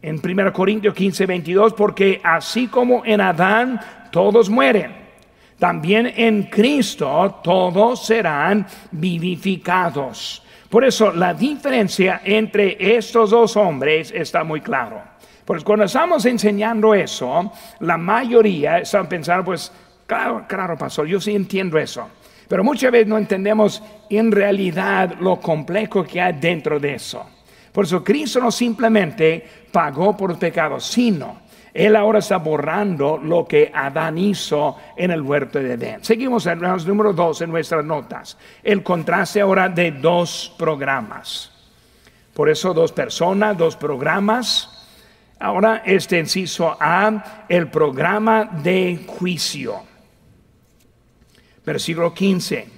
En 0.00 0.20
1 0.22 0.52
Corintios 0.52 0.94
15, 0.94 1.26
22, 1.26 1.72
porque 1.72 2.20
así 2.22 2.68
como 2.68 3.04
en 3.04 3.20
Adán 3.20 3.80
todos 4.12 4.48
mueren, 4.48 5.05
también 5.58 6.12
en 6.16 6.44
Cristo 6.44 7.40
todos 7.42 8.06
serán 8.06 8.66
vivificados. 8.90 10.42
Por 10.68 10.84
eso 10.84 11.12
la 11.12 11.32
diferencia 11.32 12.20
entre 12.24 12.76
estos 12.96 13.30
dos 13.30 13.56
hombres 13.56 14.12
está 14.14 14.44
muy 14.44 14.60
claro. 14.60 15.00
Pues 15.44 15.62
cuando 15.62 15.84
estamos 15.84 16.26
enseñando 16.26 16.92
eso, 16.92 17.52
la 17.80 17.96
mayoría 17.96 18.78
están 18.78 19.08
pensando, 19.08 19.44
pues, 19.44 19.72
claro, 20.04 20.44
claro, 20.48 20.76
pastor, 20.76 21.06
yo 21.06 21.20
sí 21.20 21.36
entiendo 21.36 21.78
eso. 21.78 22.08
Pero 22.48 22.64
muchas 22.64 22.90
veces 22.90 23.06
no 23.06 23.16
entendemos 23.16 23.82
en 24.10 24.30
realidad 24.32 25.14
lo 25.20 25.40
complejo 25.40 26.04
que 26.04 26.20
hay 26.20 26.32
dentro 26.34 26.78
de 26.80 26.94
eso. 26.94 27.24
Por 27.72 27.84
eso 27.84 28.02
Cristo 28.02 28.40
no 28.40 28.50
simplemente 28.50 29.44
pagó 29.70 30.16
por 30.16 30.38
pecados, 30.38 30.84
sino 30.84 31.45
Él 31.76 31.94
ahora 31.96 32.20
está 32.20 32.38
borrando 32.38 33.18
lo 33.18 33.46
que 33.46 33.70
Adán 33.74 34.18
hizo 34.18 34.76
en 34.96 35.10
el 35.10 35.20
huerto 35.20 35.58
de 35.58 35.74
Edén. 35.74 36.04
Seguimos 36.04 36.46
el 36.46 36.60
número 36.60 37.12
dos 37.12 37.40
en 37.42 37.50
nuestras 37.50 37.84
notas. 37.84 38.38
El 38.62 38.82
contraste 38.82 39.40
ahora 39.40 39.68
de 39.68 39.92
dos 39.92 40.54
programas. 40.58 41.52
Por 42.32 42.48
eso 42.48 42.72
dos 42.72 42.92
personas, 42.92 43.56
dos 43.56 43.76
programas 43.76 44.76
Ahora 45.38 45.82
este 45.84 46.18
inciso 46.18 46.76
A, 46.80 47.44
el 47.48 47.68
programa 47.68 48.44
de 48.44 49.04
juicio. 49.06 49.82
Versículo 51.64 52.14
15. 52.14 52.68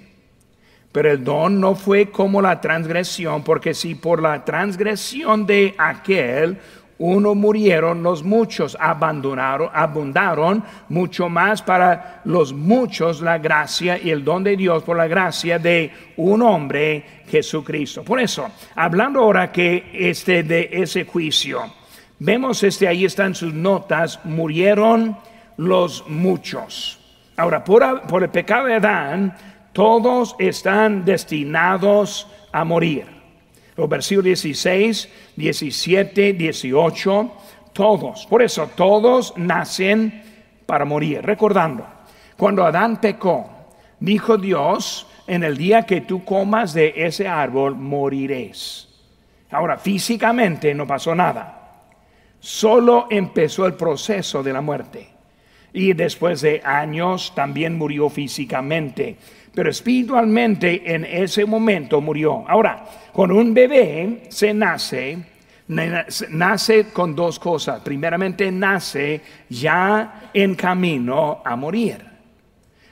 Pero 0.91 1.13
el 1.13 1.23
don 1.23 1.61
no 1.61 1.77
fue 1.77 2.11
como 2.11 2.43
la 2.43 2.61
transgresión, 2.61 3.45
porque 3.45 3.75
si 3.75 3.95
por 3.95 4.21
la 4.21 4.45
transgresión 4.45 5.47
de 5.47 5.75
aquel 5.79 6.59
uno 6.99 7.35
murieron, 7.35 8.03
los 8.03 8.23
muchos 8.25 8.77
abandonaron, 8.81 9.71
abundaron 9.73 10.65
mucho 10.89 11.29
más 11.29 11.63
para 11.63 12.23
los 12.25 12.53
muchos 12.53 13.21
la 13.21 13.39
gracia 13.39 13.99
y 14.03 14.11
el 14.11 14.25
don 14.25 14.43
de 14.45 14.57
Dios 14.57 14.83
por 14.83 14.97
la 14.97 15.07
gracia 15.07 15.59
de 15.59 15.93
un 16.17 16.43
hombre, 16.43 17.05
Jesucristo. 17.29 18.03
Por 18.03 18.21
eso, 18.21 18.49
hablando 18.75 19.21
ahora 19.21 19.53
que 19.53 19.91
este 19.93 20.43
de 20.43 20.69
ese 20.73 21.05
juicio, 21.05 21.79
Vemos 22.21 22.65
este, 22.65 22.89
ahí 22.89 23.05
están 23.05 23.35
sus 23.35 23.55
notas, 23.55 24.19
murieron 24.25 25.17
los 25.57 26.05
muchos. 26.09 26.99
Ahora, 27.37 27.63
por, 27.63 28.03
por 28.03 28.25
el 28.25 28.31
pecado 28.31 28.67
de 28.67 28.75
Adán, 28.75 29.37
todos 29.73 30.35
están 30.41 31.05
destinados 31.05 32.27
a 32.51 32.65
morir. 32.65 33.18
Los 33.79 33.89
versículos 33.89 34.25
16, 34.25 35.09
17, 35.37 36.35
18, 36.35 37.33
todos. 37.73 38.27
Por 38.27 38.43
eso, 38.43 38.69
todos 38.77 39.33
nacen 39.39 40.23
para 40.67 40.85
morir. 40.85 41.23
Recordando, 41.23 41.87
cuando 42.37 42.67
Adán 42.67 43.01
pecó, 43.01 43.49
dijo 43.99 44.37
Dios, 44.37 45.07
en 45.27 45.45
el 45.45 45.57
día 45.57 45.87
que 45.87 46.03
tú 46.03 46.23
comas 46.23 46.75
de 46.75 46.93
ese 46.95 47.27
árbol, 47.27 47.75
moriréis. 47.75 48.87
Ahora, 49.51 49.79
físicamente 49.79 50.75
no 50.75 50.87
pasó 50.87 51.15
nada 51.15 51.59
solo 52.41 53.07
empezó 53.11 53.67
el 53.67 53.75
proceso 53.75 54.43
de 54.43 54.53
la 54.53 54.61
muerte. 54.61 55.09
Y 55.73 55.93
después 55.93 56.41
de 56.41 56.63
años 56.65 57.33
también 57.35 57.77
murió 57.77 58.09
físicamente, 58.09 59.17
pero 59.59 59.71
espiritualmente 59.71 60.95
en 60.95 61.05
ese 61.05 61.45
momento 61.45 62.01
murió. 62.01 62.45
Ahora, 62.47 62.85
con 63.13 63.33
un 63.33 63.53
bebé 63.53 64.27
se 64.29 64.55
nace, 64.55 65.19
nace 65.67 66.85
con 66.93 67.17
dos 67.17 67.41
cosas. 67.41 67.81
Primeramente 67.81 68.53
nace 68.53 69.21
ya 69.49 70.31
en 70.33 70.55
camino 70.55 71.43
a 71.45 71.57
morir. 71.57 72.07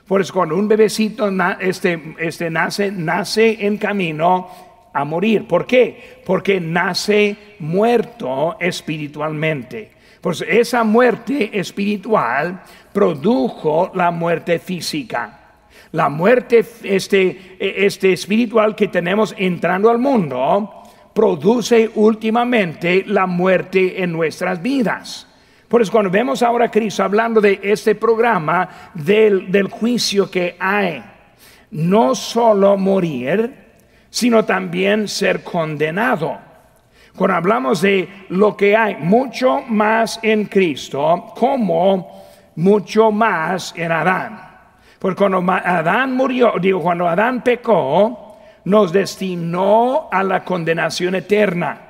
Por 0.09 0.21
eso 0.21 0.33
cuando 0.35 0.57
un 0.57 0.67
bebecito 0.67 1.31
este, 1.61 2.17
este 2.19 2.51
nace, 2.51 2.91
nace 2.91 3.65
en 3.65 3.77
camino 3.77 4.49
a 4.93 5.05
morir. 5.05 5.47
¿Por 5.47 5.69
qué? 5.69 6.21
Porque 6.27 6.59
nace 6.61 7.37
muerto 7.61 8.57
espiritualmente. 8.59 9.93
Pues 10.21 10.41
esa 10.41 10.83
muerte 10.83 11.61
espiritual 11.61 12.61
produjo 12.93 13.93
la 13.95 14.11
muerte 14.11 14.59
física. 14.59 15.46
La 15.93 16.09
muerte 16.09 16.65
este, 16.83 17.57
este 17.59 18.13
espiritual 18.13 18.75
que 18.75 18.89
tenemos 18.89 19.35
entrando 19.39 19.91
al 19.91 19.99
mundo 19.99 20.83
produce 21.15 21.91
últimamente 21.95 23.05
la 23.07 23.27
muerte 23.27 24.03
en 24.03 24.13
nuestras 24.13 24.61
vidas. 24.61 25.27
Por 25.69 25.83
eso 25.83 25.91
cuando 25.91 26.11
vemos 26.11 26.43
ahora 26.43 26.67
a 26.67 26.71
Cristo 26.71 27.03
hablando 27.03 27.41
de 27.41 27.59
este 27.63 27.95
programa 27.95 28.93
del, 28.95 29.51
del 29.51 29.69
juicio 29.69 30.31
que 30.31 30.57
hay, 30.61 31.03
no 31.71 32.15
solo 32.15 32.77
morir, 32.77 33.53
sino 34.11 34.45
también 34.45 35.09
ser 35.09 35.43
condenado. 35.43 36.39
Cuando 37.17 37.37
hablamos 37.37 37.81
de 37.81 38.09
lo 38.29 38.57
que 38.57 38.77
hay 38.77 38.97
mucho 38.97 39.63
más 39.63 40.21
en 40.23 40.45
Cristo, 40.45 41.33
como 41.35 42.25
mucho 42.57 43.11
más 43.11 43.73
en 43.77 43.91
Adán. 43.91 44.46
Porque 44.99 45.19
cuando 45.19 45.39
Adán 45.53 46.15
murió, 46.15 46.55
digo, 46.61 46.81
cuando 46.81 47.09
Adán 47.09 47.43
pecó, 47.43 48.39
nos 48.65 48.93
destinó 48.93 50.09
a 50.11 50.23
la 50.23 50.45
condenación 50.45 51.15
eterna. 51.15 51.81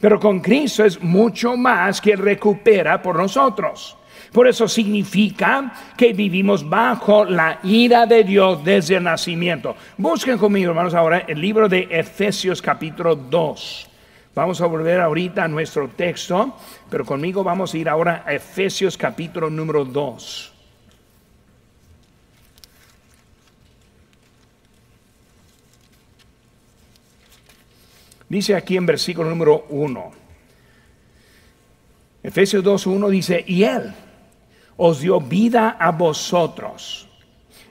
Pero 0.00 0.20
con 0.20 0.40
Cristo 0.40 0.84
es 0.84 1.02
mucho 1.02 1.56
más 1.56 2.00
que 2.00 2.16
recupera 2.16 3.00
por 3.00 3.16
nosotros. 3.16 3.96
Por 4.32 4.48
eso 4.48 4.66
significa 4.66 5.72
que 5.96 6.12
vivimos 6.12 6.68
bajo 6.68 7.24
la 7.24 7.60
ira 7.62 8.04
de 8.04 8.24
Dios 8.24 8.64
desde 8.64 8.96
el 8.96 9.04
nacimiento. 9.04 9.76
Busquen 9.96 10.38
conmigo, 10.38 10.70
hermanos, 10.70 10.92
ahora 10.92 11.24
el 11.28 11.40
libro 11.40 11.68
de 11.68 11.86
Efesios 11.90 12.60
capítulo 12.60 13.14
2. 13.14 13.90
Vamos 14.34 14.60
a 14.60 14.66
volver 14.66 15.00
ahorita 15.00 15.44
a 15.44 15.48
nuestro 15.48 15.88
texto, 15.88 16.56
pero 16.90 17.04
conmigo 17.04 17.44
vamos 17.44 17.72
a 17.72 17.78
ir 17.78 17.88
ahora 17.88 18.24
a 18.26 18.34
Efesios 18.34 18.98
capítulo 18.98 19.48
número 19.48 19.84
2. 19.84 20.53
Dice 28.34 28.56
aquí 28.56 28.76
en 28.76 28.84
versículo 28.84 29.30
número 29.30 29.64
1. 29.68 30.10
Efesios 32.24 32.64
2.1 32.64 33.08
dice, 33.08 33.44
y 33.46 33.62
él 33.62 33.94
os 34.76 35.00
dio 35.00 35.20
vida 35.20 35.76
a 35.78 35.92
vosotros. 35.92 37.08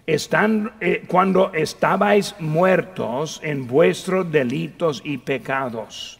Eh, 0.07 1.03
cuando 1.05 1.51
estabais 1.51 2.33
muertos 2.39 3.41
en 3.43 3.67
vuestros 3.67 4.31
delitos 4.31 5.01
y 5.03 5.17
pecados, 5.17 6.17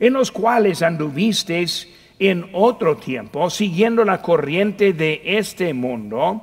en 0.00 0.14
los 0.14 0.32
cuales 0.32 0.82
anduvisteis 0.82 1.88
en 2.18 2.50
otro 2.52 2.96
tiempo, 2.96 3.48
siguiendo 3.48 4.04
la 4.04 4.20
corriente 4.20 4.92
de 4.92 5.22
este 5.24 5.72
mundo, 5.72 6.42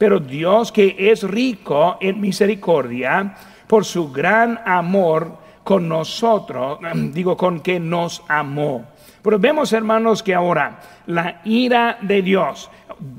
Pero 0.00 0.18
Dios 0.18 0.72
que 0.72 0.96
es 0.98 1.22
rico 1.24 1.98
en 2.00 2.22
misericordia, 2.22 3.34
por 3.66 3.84
su 3.84 4.10
gran 4.10 4.58
amor 4.64 5.36
con 5.62 5.86
nosotros, 5.90 6.78
digo, 7.12 7.36
con 7.36 7.60
que 7.60 7.78
nos 7.78 8.22
amó. 8.26 8.86
Pero 9.20 9.38
vemos, 9.38 9.74
hermanos, 9.74 10.22
que 10.22 10.34
ahora 10.34 10.80
la 11.04 11.42
ira 11.44 11.98
de 12.00 12.22
Dios, 12.22 12.70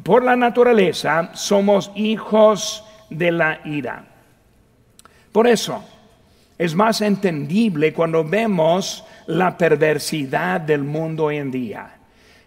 por 0.01 0.23
la 0.23 0.35
naturaleza, 0.35 1.29
somos 1.35 1.91
hijos 1.93 2.83
de 3.11 3.31
la 3.31 3.59
ira. 3.63 4.03
Por 5.31 5.45
eso, 5.45 5.83
es 6.57 6.73
más 6.73 7.01
entendible 7.01 7.93
cuando 7.93 8.23
vemos 8.23 9.05
la 9.27 9.55
perversidad 9.55 10.61
del 10.61 10.83
mundo 10.83 11.25
hoy 11.25 11.37
en 11.37 11.51
día. 11.51 12.00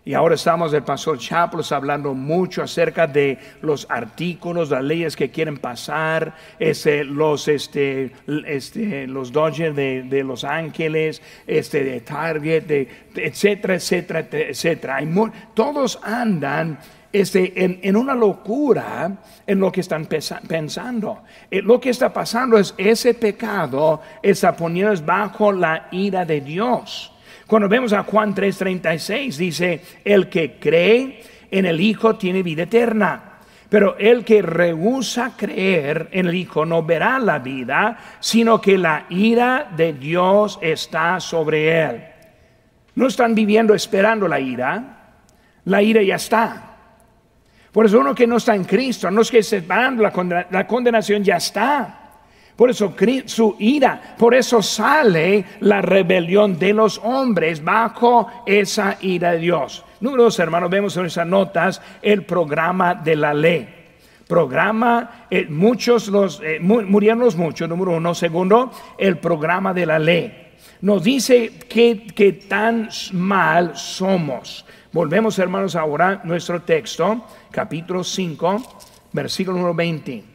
Y 0.07 0.13
ahora 0.13 0.35
estamos, 0.35 0.75
el 0.75 0.83
pastor 0.83 1.19
Chaplos, 1.19 1.73
hablando 1.73 2.13
mucho 2.13 2.63
acerca 2.63 3.07
de 3.07 3.39
los 3.63 3.87
artículos, 3.89 4.69
las 4.69 4.85
leyes 4.85 5.17
que 5.17 5.31
quieren 5.31 5.57
pasar, 5.57 6.35
este, 6.59 7.05
los, 7.05 7.49
este, 7.49 8.13
este, 8.47 9.07
los 9.07 9.33
Dodgers 9.33 9.75
de, 9.75 10.23
Los 10.23 10.45
Ángeles, 10.45 11.23
este, 11.47 11.85
de 11.85 12.03
Target, 12.03 12.65
de, 12.65 12.89
etcétera, 13.17 13.77
etcétera, 13.77 14.27
etcétera. 14.31 14.99
todos 15.55 15.99
andan 16.03 16.79
este, 17.11 17.65
en, 17.65 17.81
en, 17.83 17.97
una 17.97 18.15
locura 18.15 19.11
en 19.47 19.59
lo 19.59 19.73
que 19.73 19.81
están 19.81 20.05
pensando. 20.05 21.23
Eh, 21.51 21.63
lo 21.63 21.81
que 21.81 21.89
está 21.89 22.13
pasando 22.13 22.59
es 22.59 22.75
ese 22.77 23.15
pecado 23.15 24.03
está 24.23 24.55
poniendo 24.55 25.01
bajo 25.03 25.51
la 25.51 25.89
ira 25.93 26.27
de 26.27 26.43
Dios. 26.43 27.14
Cuando 27.47 27.69
vemos 27.69 27.93
a 27.93 28.03
Juan 28.05 28.35
3:36 28.35 29.37
dice, 29.37 29.81
el 30.05 30.29
que 30.29 30.59
cree 30.59 31.23
en 31.51 31.67
el 31.67 31.81
Hijo 31.81 32.17
tiene 32.17 32.43
vida 32.43 32.63
eterna. 32.63 33.31
Pero 33.69 33.97
el 33.99 34.25
que 34.25 34.41
rehúsa 34.41 35.33
creer 35.37 36.09
en 36.13 36.27
el 36.27 36.35
Hijo 36.35 36.65
no 36.65 36.83
verá 36.83 37.19
la 37.19 37.39
vida, 37.39 37.99
sino 38.21 38.61
que 38.61 38.79
la 38.79 39.07
ira 39.09 39.71
de 39.77 39.93
Dios 39.95 40.59
está 40.63 41.19
sobre 41.19 41.83
él. 41.83 42.05
No 42.95 43.09
están 43.09 43.35
viviendo 43.35 43.75
esperando 43.75 44.29
la 44.29 44.39
ira, 44.39 45.17
la 45.65 45.83
ira 45.83 46.03
ya 46.03 46.15
está. 46.15 46.77
Por 47.73 47.87
eso 47.87 47.99
uno 47.99 48.15
que 48.15 48.27
no 48.27 48.37
está 48.37 48.55
en 48.55 48.65
Cristo, 48.65 49.11
no 49.11 49.23
es 49.23 49.31
que 49.31 49.39
esperando 49.39 50.03
la, 50.03 50.47
la 50.51 50.67
condenación 50.67 51.25
ya 51.25 51.37
está. 51.37 52.04
Por 52.57 52.71
eso 52.71 52.95
su 53.27 53.57
ira, 53.59 54.15
por 54.17 54.35
eso 54.35 54.63
sale 54.63 55.45
la 55.61 55.83
rebelión 55.83 56.57
de 56.57 56.73
los 56.73 57.01
hombres 57.03 57.63
bajo 57.63 58.29
esa 58.47 58.97
ira 59.01 59.33
de 59.33 59.39
Dios. 59.39 59.85
Número 60.01 60.25
dos, 60.25 60.39
hermanos, 60.39 60.71
vemos 60.71 60.97
en 60.97 61.07
esas 61.07 61.27
notas 61.27 61.83
el 62.01 62.25
programa 62.25 62.95
de 62.95 63.17
la 63.17 63.35
ley. 63.35 63.69
Programa, 64.29 65.27
eh, 65.31 65.47
muchos 65.49 66.09
los, 66.09 66.41
eh, 66.45 66.59
murieron 66.61 67.19
los 67.19 67.37
muchos, 67.37 67.69
número 67.69 67.93
uno. 67.93 68.15
Segundo, 68.15 68.71
el 68.99 69.19
programa 69.19 69.75
de 69.75 69.87
la 69.87 69.99
ley. 69.99 70.53
Nos 70.81 71.03
dice 71.03 71.59
que, 71.69 72.07
que 72.07 72.33
tan 72.35 72.89
mal 73.13 73.77
somos. 73.77 74.65
Volvemos, 74.93 75.39
hermanos, 75.41 75.75
ahora 75.75 76.21
nuestro 76.25 76.63
texto, 76.63 77.27
capítulo 77.51 78.05
5, 78.05 78.63
versículo 79.13 79.57
número 79.57 79.75
20. 79.75 80.34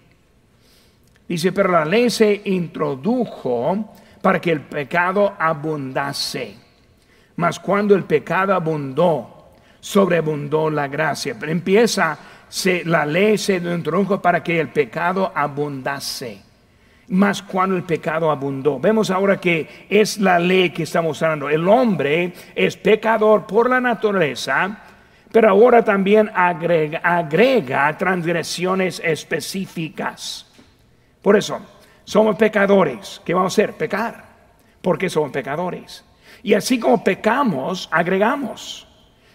Dice, 1.30 1.52
pero 1.52 1.72
la 1.72 1.86
ley 1.86 2.10
se 2.10 2.42
introdujo 2.46 3.94
para 4.20 4.42
que 4.42 4.52
el 4.52 4.62
pecado 4.62 5.36
abundase. 5.38 6.56
Mas 7.36 7.60
cuando 7.60 7.94
el 7.94 8.04
pecado 8.04 8.52
abundó, 8.52 9.52
sobreabundó 9.80 10.72
la 10.72 10.88
gracia. 10.88 11.36
Pero 11.40 11.52
empieza, 11.52 12.18
la 12.86 13.06
ley 13.06 13.38
se 13.38 13.58
introdujo 13.58 14.20
para 14.20 14.44
que 14.44 14.60
el 14.60 14.70
pecado 14.70 15.32
abundase. 15.36 16.42
Mas 17.10 17.44
cuando 17.44 17.76
el 17.76 17.84
pecado 17.84 18.32
abundó. 18.32 18.80
Vemos 18.80 19.12
ahora 19.12 19.40
que 19.40 19.86
es 19.88 20.18
la 20.18 20.40
ley 20.40 20.72
que 20.72 20.84
estamos 20.84 21.22
hablando. 21.22 21.48
El 21.48 21.68
hombre 21.68 22.34
es 22.56 22.76
pecador 22.76 23.46
por 23.46 23.70
la 23.70 23.80
naturaleza, 23.80 24.80
pero 25.32 25.50
ahora 25.50 25.84
también 25.84 26.32
agrega, 26.34 27.02
agrega 27.04 27.96
transgresiones 27.96 29.00
específicas. 29.06 30.49
Por 31.22 31.36
eso, 31.36 31.60
somos 32.04 32.36
pecadores. 32.36 33.22
¿Qué 33.26 33.34
vamos 33.34 33.54
a 33.54 33.56
hacer? 33.56 33.74
Pecar. 33.74 34.26
Porque 34.82 35.10
somos 35.10 35.32
pecadores. 35.32 36.04
Y 36.44 36.54
así 36.54 36.80
como 36.80 37.04
pecamos, 37.04 37.90
agregamos. 37.92 38.88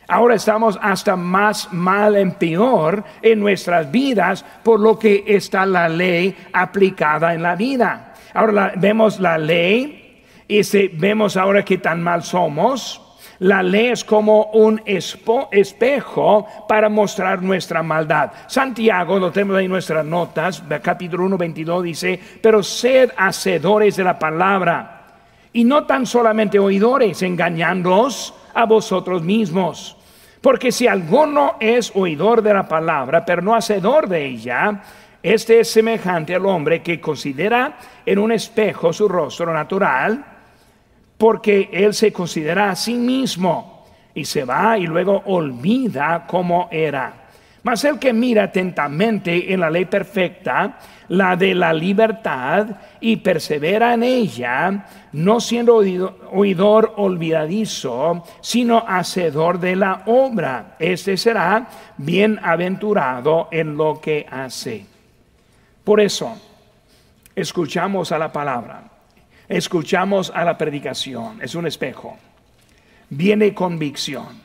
Ahora 0.06 0.34
estamos 0.34 0.78
hasta 0.82 1.16
más 1.16 1.72
mal 1.72 2.16
en 2.16 2.32
peor 2.32 3.04
en 3.22 3.40
nuestras 3.40 3.90
vidas 3.90 4.44
por 4.62 4.78
lo 4.80 4.98
que 4.98 5.24
está 5.26 5.64
la 5.64 5.88
ley 5.88 6.36
aplicada 6.52 7.32
en 7.32 7.42
la 7.42 7.56
vida. 7.56 8.14
Ahora 8.34 8.72
vemos 8.76 9.18
la 9.18 9.38
ley 9.38 10.22
y 10.46 10.88
vemos 10.88 11.36
ahora 11.36 11.64
que 11.64 11.78
tan 11.78 12.02
mal 12.02 12.22
somos 12.22 13.00
la 13.44 13.62
ley 13.62 13.88
es 13.88 14.04
como 14.04 14.44
un 14.54 14.80
espejo 14.86 16.46
para 16.66 16.88
mostrar 16.88 17.42
nuestra 17.42 17.82
maldad. 17.82 18.32
Santiago, 18.46 19.18
lo 19.18 19.30
tenemos 19.30 19.58
ahí 19.58 19.66
en 19.66 19.70
nuestras 19.70 20.02
notas, 20.02 20.62
capítulo 20.82 21.26
1, 21.26 21.36
22 21.36 21.82
dice, 21.82 22.18
pero 22.40 22.62
sed 22.62 23.10
hacedores 23.14 23.96
de 23.96 24.04
la 24.04 24.18
palabra 24.18 25.02
y 25.52 25.62
no 25.62 25.84
tan 25.84 26.06
solamente 26.06 26.58
oidores, 26.58 27.20
engañándoos 27.20 28.32
a 28.54 28.64
vosotros 28.64 29.22
mismos. 29.22 29.94
Porque 30.40 30.72
si 30.72 30.86
alguno 30.86 31.56
es 31.60 31.92
oidor 31.94 32.40
de 32.40 32.54
la 32.54 32.66
palabra, 32.66 33.26
pero 33.26 33.42
no 33.42 33.54
hacedor 33.54 34.08
de 34.08 34.24
ella, 34.24 34.82
este 35.22 35.60
es 35.60 35.70
semejante 35.70 36.34
al 36.34 36.46
hombre 36.46 36.80
que 36.80 36.98
considera 36.98 37.76
en 38.06 38.18
un 38.20 38.32
espejo 38.32 38.90
su 38.94 39.06
rostro 39.06 39.52
natural 39.52 40.33
porque 41.18 41.70
él 41.72 41.94
se 41.94 42.12
considera 42.12 42.70
a 42.70 42.76
sí 42.76 42.94
mismo 42.94 43.86
y 44.14 44.24
se 44.24 44.44
va 44.44 44.78
y 44.78 44.86
luego 44.86 45.22
olvida 45.26 46.24
cómo 46.26 46.68
era. 46.70 47.24
Mas 47.62 47.82
el 47.84 47.98
que 47.98 48.12
mira 48.12 48.44
atentamente 48.44 49.52
en 49.52 49.60
la 49.60 49.70
ley 49.70 49.86
perfecta, 49.86 50.78
la 51.08 51.34
de 51.34 51.54
la 51.54 51.72
libertad, 51.72 52.66
y 53.00 53.16
persevera 53.16 53.94
en 53.94 54.02
ella, 54.02 54.86
no 55.12 55.40
siendo 55.40 55.76
oidor 55.76 56.92
olvidadizo, 56.96 58.22
sino 58.42 58.84
hacedor 58.86 59.58
de 59.58 59.76
la 59.76 60.02
obra, 60.06 60.76
este 60.78 61.16
será 61.16 61.66
bienaventurado 61.96 63.48
en 63.50 63.76
lo 63.78 63.98
que 63.98 64.26
hace. 64.30 64.84
Por 65.82 66.00
eso, 66.00 66.36
escuchamos 67.34 68.12
a 68.12 68.18
la 68.18 68.30
palabra 68.30 68.93
Escuchamos 69.48 70.32
a 70.34 70.44
la 70.44 70.56
predicación, 70.56 71.40
es 71.42 71.54
un 71.54 71.66
espejo. 71.66 72.16
Viene 73.10 73.52
convicción. 73.52 74.42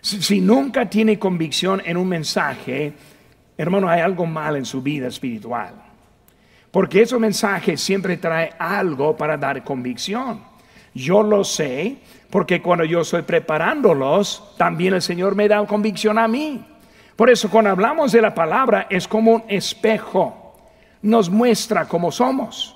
Si, 0.00 0.40
nunca 0.40 0.88
tiene 0.88 1.18
convicción 1.18 1.82
en 1.84 1.96
un 1.96 2.08
mensaje, 2.08 2.92
hermano, 3.56 3.88
hay 3.88 4.00
algo 4.00 4.26
mal 4.26 4.56
en 4.56 4.64
su 4.64 4.82
vida 4.82 5.08
espiritual. 5.08 5.74
Porque 6.70 7.02
ese 7.02 7.18
mensaje 7.18 7.76
siempre 7.76 8.16
trae 8.16 8.52
algo 8.58 9.16
para 9.16 9.36
dar 9.36 9.64
convicción. 9.64 10.42
Yo 10.94 11.22
lo 11.22 11.42
sé 11.42 11.96
porque 12.30 12.60
cuando 12.62 12.84
yo 12.84 13.00
estoy 13.00 13.22
preparándolos, 13.22 14.54
también 14.56 14.94
el 14.94 15.02
Señor 15.02 15.34
me 15.34 15.48
da 15.48 15.64
convicción 15.66 16.18
a 16.18 16.28
mí. 16.28 16.64
Por 17.16 17.30
eso 17.30 17.48
cuando 17.48 17.70
hablamos 17.70 18.12
de 18.12 18.20
la 18.20 18.34
palabra 18.34 18.86
es 18.90 19.08
como 19.08 19.32
un 19.32 19.44
espejo. 19.48 20.54
Nos 21.02 21.30
muestra 21.30 21.86
cómo 21.86 22.12
somos. 22.12 22.75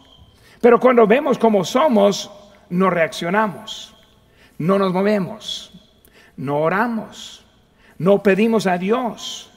Pero 0.61 0.79
cuando 0.79 1.07
vemos 1.07 1.39
cómo 1.39 1.65
somos, 1.65 2.31
no 2.69 2.91
reaccionamos, 2.91 3.95
no 4.59 4.79
nos 4.79 4.93
movemos, 4.93 5.73
no 6.37 6.59
oramos, 6.59 7.45
no 7.99 8.23
pedimos 8.23 8.67
a 8.67 8.79
Dios, 8.79 9.51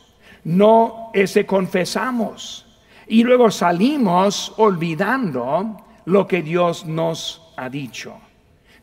no 0.44 1.12
ese 1.14 1.46
confesamos 1.46 2.66
y 3.08 3.24
luego 3.24 3.52
salimos 3.52 4.54
olvidando 4.58 5.78
lo 6.06 6.28
que 6.28 6.42
Dios 6.42 6.86
nos 6.86 7.54
ha 7.58 7.70
dicho. 7.70 8.16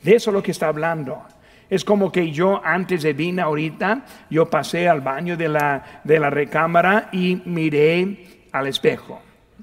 De 0.03 0.15
eso 0.15 0.31
es 0.31 0.35
lo 0.35 0.43
que 0.43 0.51
está 0.51 0.69
hablando. 0.69 1.23
Es 1.69 1.85
como 1.85 2.11
que 2.11 2.31
yo 2.31 2.61
antes 2.65 3.03
de 3.03 3.13
venir 3.13 3.41
ahorita, 3.41 4.05
yo 4.29 4.51
pasé 4.51 4.89
al 4.89 5.01
baño 5.01 5.37
de 5.37 5.49
la, 5.49 6.01
de 6.05 6.19
la 6.19 6.31
recámara 6.31 7.09
y 7.13 7.43
miré 7.45 8.47
al 8.53 8.67
espejo. 8.67 9.21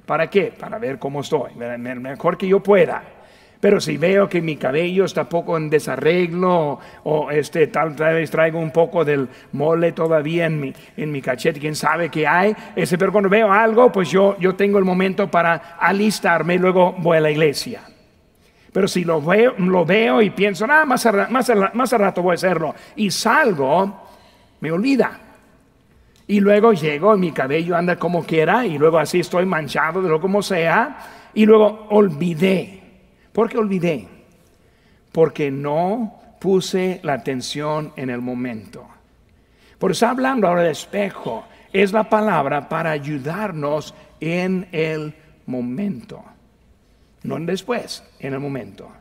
¿Para 0.07 0.29
qué? 0.29 0.53
Para 0.57 0.79
ver 0.79 0.97
cómo 0.99 1.19
estoy, 1.19 1.51
mejor 1.53 2.37
que 2.37 2.47
yo 2.47 2.63
pueda. 2.63 3.03
Pero 3.59 3.81
si 3.81 3.97
veo 3.97 4.29
que 4.29 4.41
mi 4.41 4.55
cabello 4.55 5.03
está 5.03 5.27
poco 5.27 5.57
en 5.57 5.69
desarreglo 5.69 6.79
o, 7.03 7.29
este, 7.29 7.67
tal, 7.67 7.89
vez 7.91 8.31
traigo 8.31 8.57
un 8.57 8.71
poco 8.71 9.03
del 9.03 9.27
mole 9.51 9.91
todavía 9.91 10.45
en 10.45 10.61
mi, 10.61 10.73
en 10.95 11.11
mi 11.11 11.21
cachete, 11.21 11.59
quién 11.59 11.75
sabe 11.75 12.09
qué 12.09 12.25
hay. 12.25 12.55
Ese, 12.73 12.97
pero 12.97 13.11
cuando 13.11 13.29
veo 13.29 13.51
algo, 13.51 13.91
pues 13.91 14.09
yo, 14.09 14.37
yo 14.39 14.55
tengo 14.55 14.79
el 14.79 14.85
momento 14.85 15.29
para 15.29 15.75
alistarme 15.77 16.55
y 16.55 16.59
luego 16.59 16.95
voy 16.99 17.17
a 17.17 17.21
la 17.21 17.31
iglesia. 17.31 17.81
Pero 18.71 18.87
si 18.87 19.03
lo 19.03 19.21
veo, 19.21 19.55
lo 19.57 19.83
veo 19.83 20.21
y 20.21 20.29
pienso, 20.29 20.65
ah, 20.69 20.85
más, 20.85 21.05
más, 21.29 21.51
más 21.73 21.93
a 21.93 21.97
rato 21.97 22.21
voy 22.21 22.31
a 22.31 22.35
hacerlo, 22.35 22.75
y 22.95 23.11
salgo, 23.11 24.07
me 24.61 24.71
olvida. 24.71 25.26
Y 26.27 26.39
luego 26.41 26.73
llego 26.73 27.15
y 27.15 27.19
mi 27.19 27.31
cabello 27.31 27.75
anda 27.75 27.95
como 27.95 28.25
quiera 28.25 28.65
y 28.65 28.77
luego 28.77 28.99
así 28.99 29.21
estoy 29.21 29.45
manchado 29.45 30.01
de 30.01 30.09
lo 30.09 30.19
como 30.19 30.41
sea 30.41 31.29
y 31.33 31.45
luego 31.45 31.87
olvidé. 31.89 32.81
¿Por 33.31 33.49
qué 33.49 33.57
olvidé? 33.57 34.07
porque 35.17 35.49
no 35.49 36.19
puse 36.39 36.99
la 37.01 37.13
atención 37.13 37.91
en 37.95 38.11
el 38.11 38.21
momento. 38.21 38.87
Por 39.79 39.89
eso 39.89 40.05
hablando 40.05 40.47
ahora 40.47 40.61
de 40.61 40.69
espejo, 40.69 41.43
es 41.73 41.91
la 41.91 42.07
palabra 42.07 42.69
para 42.69 42.91
ayudarnos 42.91 43.95
en 44.19 44.67
el 44.71 45.15
momento. 45.47 46.23
No 47.23 47.39
después, 47.39 48.03
en 48.19 48.33
el 48.35 48.39
momento. 48.39 48.91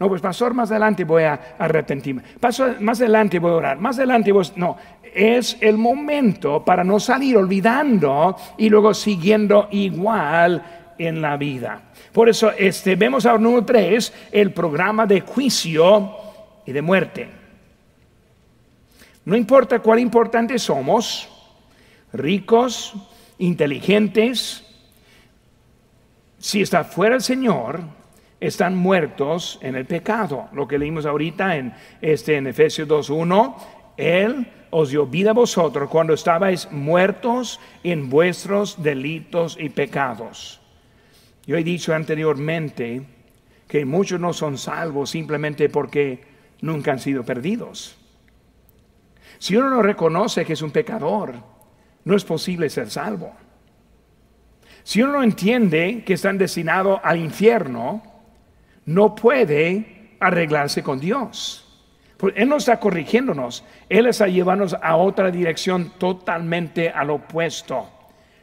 No, 0.00 0.08
pues 0.08 0.22
pastor, 0.22 0.54
más 0.54 0.70
adelante 0.70 1.04
voy 1.04 1.24
a 1.24 1.56
arrepentirme. 1.58 2.22
Pastor, 2.40 2.80
más 2.80 2.98
adelante 3.02 3.38
voy 3.38 3.50
a 3.50 3.54
orar. 3.56 3.78
Más 3.78 3.98
adelante 3.98 4.32
voy 4.32 4.46
No, 4.56 4.78
es 5.14 5.58
el 5.60 5.76
momento 5.76 6.64
para 6.64 6.82
no 6.82 6.98
salir 6.98 7.36
olvidando 7.36 8.34
y 8.56 8.70
luego 8.70 8.94
siguiendo 8.94 9.68
igual 9.72 10.94
en 10.96 11.20
la 11.20 11.36
vida. 11.36 11.82
Por 12.12 12.30
eso 12.30 12.50
este, 12.56 12.96
vemos 12.96 13.26
ahora 13.26 13.42
número 13.42 13.66
3, 13.66 14.30
el 14.32 14.54
programa 14.54 15.04
de 15.04 15.20
juicio 15.20 16.16
y 16.64 16.72
de 16.72 16.80
muerte. 16.80 17.28
No 19.26 19.36
importa 19.36 19.80
cuán 19.80 19.98
importantes 19.98 20.62
somos, 20.62 21.28
ricos, 22.14 22.94
inteligentes, 23.36 24.64
si 26.38 26.62
está 26.62 26.84
fuera 26.84 27.16
el 27.16 27.20
Señor, 27.20 27.99
están 28.40 28.76
muertos 28.76 29.58
en 29.62 29.76
el 29.76 29.84
pecado. 29.84 30.48
Lo 30.52 30.66
que 30.66 30.78
leímos 30.78 31.06
ahorita 31.06 31.56
en, 31.56 31.74
este, 32.00 32.36
en 32.36 32.46
Efesios 32.46 32.88
2.1, 32.88 33.54
Él 33.96 34.46
os 34.70 34.90
dio 34.90 35.06
vida 35.06 35.30
a 35.30 35.34
vosotros 35.34 35.90
cuando 35.90 36.14
estabais 36.14 36.70
muertos 36.72 37.60
en 37.84 38.08
vuestros 38.08 38.82
delitos 38.82 39.56
y 39.60 39.68
pecados. 39.68 40.60
Yo 41.46 41.56
he 41.56 41.64
dicho 41.64 41.94
anteriormente 41.94 43.02
que 43.68 43.84
muchos 43.84 44.20
no 44.20 44.32
son 44.32 44.56
salvos 44.56 45.10
simplemente 45.10 45.68
porque 45.68 46.24
nunca 46.60 46.92
han 46.92 46.98
sido 46.98 47.24
perdidos. 47.24 47.96
Si 49.38 49.56
uno 49.56 49.70
no 49.70 49.82
reconoce 49.82 50.44
que 50.44 50.52
es 50.52 50.62
un 50.62 50.70
pecador, 50.70 51.34
no 52.04 52.16
es 52.16 52.24
posible 52.24 52.70
ser 52.70 52.90
salvo. 52.90 53.32
Si 54.82 55.02
uno 55.02 55.14
no 55.14 55.22
entiende 55.22 56.02
que 56.04 56.14
están 56.14 56.38
destinados 56.38 57.00
al 57.02 57.18
infierno, 57.18 58.09
no 58.94 59.14
puede 59.14 60.16
arreglarse 60.20 60.82
con 60.82 61.00
Dios. 61.00 61.66
Pues 62.16 62.34
él 62.36 62.48
no 62.48 62.56
está 62.56 62.78
corrigiéndonos, 62.78 63.64
Él 63.88 64.06
está 64.06 64.28
llevándonos 64.28 64.76
a 64.82 64.96
otra 64.96 65.30
dirección 65.30 65.92
totalmente 65.96 66.90
al 66.90 67.08
opuesto. 67.08 67.88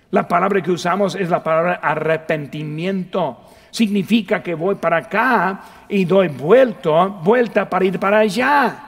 La 0.10 0.28
palabra 0.28 0.64
que 0.64 0.72
usamos 0.72 1.14
es 1.14 1.30
la 1.30 1.44
palabra 1.44 1.80
arrepentimiento. 1.84 3.38
Significa 3.70 4.42
que 4.42 4.56
voy 4.56 4.76
para 4.76 4.98
acá 4.98 5.62
y 5.90 6.06
doy 6.06 6.30
vuelta, 6.30 7.06
vuelta 7.06 7.70
para 7.70 7.86
ir 7.86 8.00
para 8.00 8.20
allá. 8.20 8.84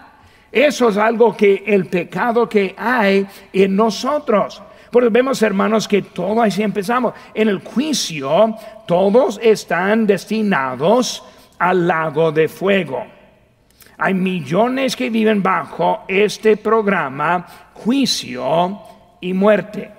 Eso 0.51 0.89
es 0.89 0.97
algo 0.97 1.37
que 1.37 1.63
el 1.67 1.85
pecado 1.85 2.49
que 2.49 2.73
hay 2.75 3.27
en 3.53 3.75
nosotros. 3.75 4.63
Porque 4.89 5.09
vemos, 5.09 5.41
hermanos, 5.43 5.87
que 5.87 6.01
todo 6.01 6.41
así 6.41 6.63
empezamos. 6.63 7.13
En 7.35 7.47
el 7.47 7.59
juicio, 7.59 8.55
todos 8.87 9.39
están 9.43 10.07
destinados 10.07 11.23
al 11.59 11.87
lago 11.87 12.31
de 12.31 12.47
fuego. 12.47 13.05
Hay 13.97 14.13
millones 14.13 14.95
que 14.95 15.09
viven 15.09 15.43
bajo 15.43 16.05
este 16.07 16.55
programa, 16.57 17.45
juicio 17.73 18.79
y 19.19 19.33
muerte. 19.33 19.91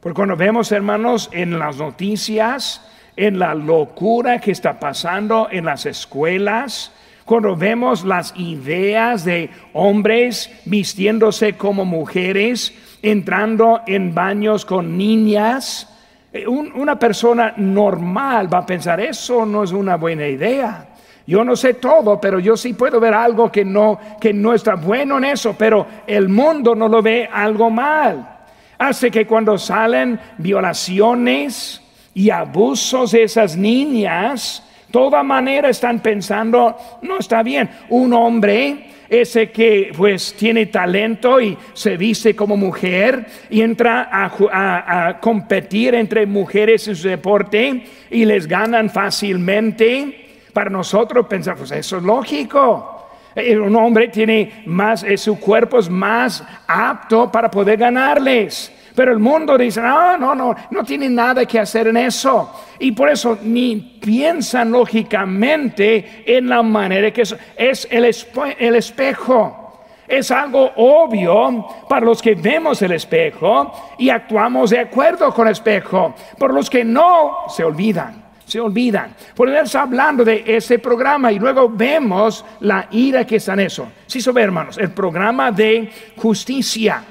Porque 0.00 0.16
cuando 0.16 0.36
vemos, 0.36 0.70
hermanos, 0.70 1.30
en 1.32 1.58
las 1.58 1.78
noticias, 1.78 2.86
en 3.16 3.38
la 3.38 3.54
locura 3.54 4.38
que 4.40 4.50
está 4.50 4.78
pasando 4.78 5.48
en 5.50 5.64
las 5.64 5.86
escuelas, 5.86 6.92
cuando 7.24 7.56
vemos 7.56 8.04
las 8.04 8.34
ideas 8.36 9.24
de 9.24 9.48
hombres 9.72 10.50
vistiéndose 10.64 11.54
como 11.54 11.84
mujeres, 11.84 12.74
entrando 13.00 13.80
en 13.86 14.14
baños 14.14 14.64
con 14.64 14.98
niñas, 14.98 15.88
eh, 16.32 16.46
una 16.46 16.98
persona 16.98 17.54
normal 17.56 18.52
va 18.52 18.58
a 18.58 18.66
pensar, 18.66 19.00
eso 19.00 19.44
no 19.44 19.64
es 19.64 19.72
una 19.72 19.96
buena 19.96 20.26
idea. 20.26 20.88
Yo 21.26 21.44
no 21.44 21.54
sé 21.54 21.74
todo, 21.74 22.20
pero 22.20 22.40
yo 22.40 22.56
sí 22.56 22.74
puedo 22.74 22.98
ver 22.98 23.14
algo 23.14 23.50
que 23.50 23.64
no, 23.64 23.98
que 24.20 24.32
no 24.32 24.54
está 24.54 24.74
bueno 24.74 25.18
en 25.18 25.24
eso, 25.24 25.54
pero 25.56 25.86
el 26.06 26.28
mundo 26.28 26.74
no 26.74 26.88
lo 26.88 27.00
ve 27.00 27.28
algo 27.30 27.70
mal. 27.70 28.40
Hace 28.78 29.10
que 29.10 29.26
cuando 29.26 29.56
salen 29.58 30.18
violaciones 30.38 31.80
y 32.14 32.30
abusos 32.30 33.12
de 33.12 33.22
esas 33.24 33.56
niñas, 33.56 34.66
toda 34.90 35.22
manera 35.22 35.68
están 35.68 36.00
pensando, 36.00 36.76
no 37.02 37.18
está 37.18 37.42
bien. 37.42 37.70
Un 37.90 38.12
hombre, 38.12 38.90
ese 39.12 39.50
que 39.50 39.92
pues 39.94 40.32
tiene 40.32 40.66
talento 40.66 41.38
y 41.38 41.56
se 41.74 41.98
viste 41.98 42.34
como 42.34 42.56
mujer 42.56 43.26
y 43.50 43.60
entra 43.60 44.08
a, 44.10 45.20
competir 45.20 45.94
entre 45.94 46.24
mujeres 46.24 46.88
en 46.88 46.96
su 46.96 47.08
deporte 47.08 47.84
y 48.10 48.24
les 48.24 48.46
ganan 48.46 48.88
fácilmente, 48.88 50.40
para 50.54 50.70
nosotros 50.70 51.26
pensamos, 51.26 51.60
pues 51.60 51.72
eso 51.72 51.98
es 51.98 52.02
lógico. 52.02 53.06
Eh, 53.34 53.58
un 53.58 53.76
hombre 53.76 54.08
tiene 54.08 54.62
más, 54.64 55.02
eh, 55.02 55.18
su 55.18 55.38
cuerpo 55.38 55.78
es 55.78 55.90
más 55.90 56.42
apto 56.66 57.30
para 57.30 57.50
poder 57.50 57.78
ganarles. 57.78 58.72
Pero 58.94 59.12
el 59.12 59.18
mundo 59.18 59.56
dice, 59.56 59.80
no, 59.80 60.16
no, 60.18 60.34
no, 60.34 60.54
no 60.70 60.84
tiene 60.84 61.08
nada 61.08 61.46
que 61.46 61.58
hacer 61.58 61.88
en 61.88 61.96
eso. 61.96 62.52
Y 62.78 62.92
por 62.92 63.08
eso 63.08 63.38
ni 63.42 63.76
piensan 63.76 64.70
lógicamente 64.70 66.24
en 66.26 66.48
la 66.48 66.62
manera 66.62 67.10
que 67.12 67.22
es, 67.22 67.36
es 67.56 67.88
el, 67.90 68.14
el 68.58 68.74
espejo. 68.76 69.58
Es 70.06 70.30
algo 70.30 70.72
obvio 70.76 71.66
para 71.88 72.04
los 72.04 72.20
que 72.20 72.34
vemos 72.34 72.82
el 72.82 72.92
espejo 72.92 73.94
y 73.98 74.10
actuamos 74.10 74.70
de 74.70 74.80
acuerdo 74.80 75.32
con 75.32 75.46
el 75.46 75.52
espejo. 75.52 76.14
Por 76.36 76.52
los 76.52 76.68
que 76.68 76.84
no, 76.84 77.48
se 77.48 77.64
olvidan 77.64 78.22
se 78.44 78.60
olvidan. 78.60 79.14
Por 79.34 79.48
eso 79.48 79.62
está 79.62 79.82
hablando 79.82 80.24
de 80.24 80.44
ese 80.46 80.78
programa 80.78 81.32
y 81.32 81.38
luego 81.38 81.70
vemos 81.70 82.44
la 82.60 82.86
ira 82.90 83.26
que 83.26 83.36
está 83.36 83.54
en 83.54 83.60
eso. 83.60 83.88
Sí, 84.06 84.20
sobre 84.20 84.44
hermanos, 84.44 84.76
el 84.76 84.90
programa 84.90 85.50
de 85.50 85.90
justicia. 86.16 87.02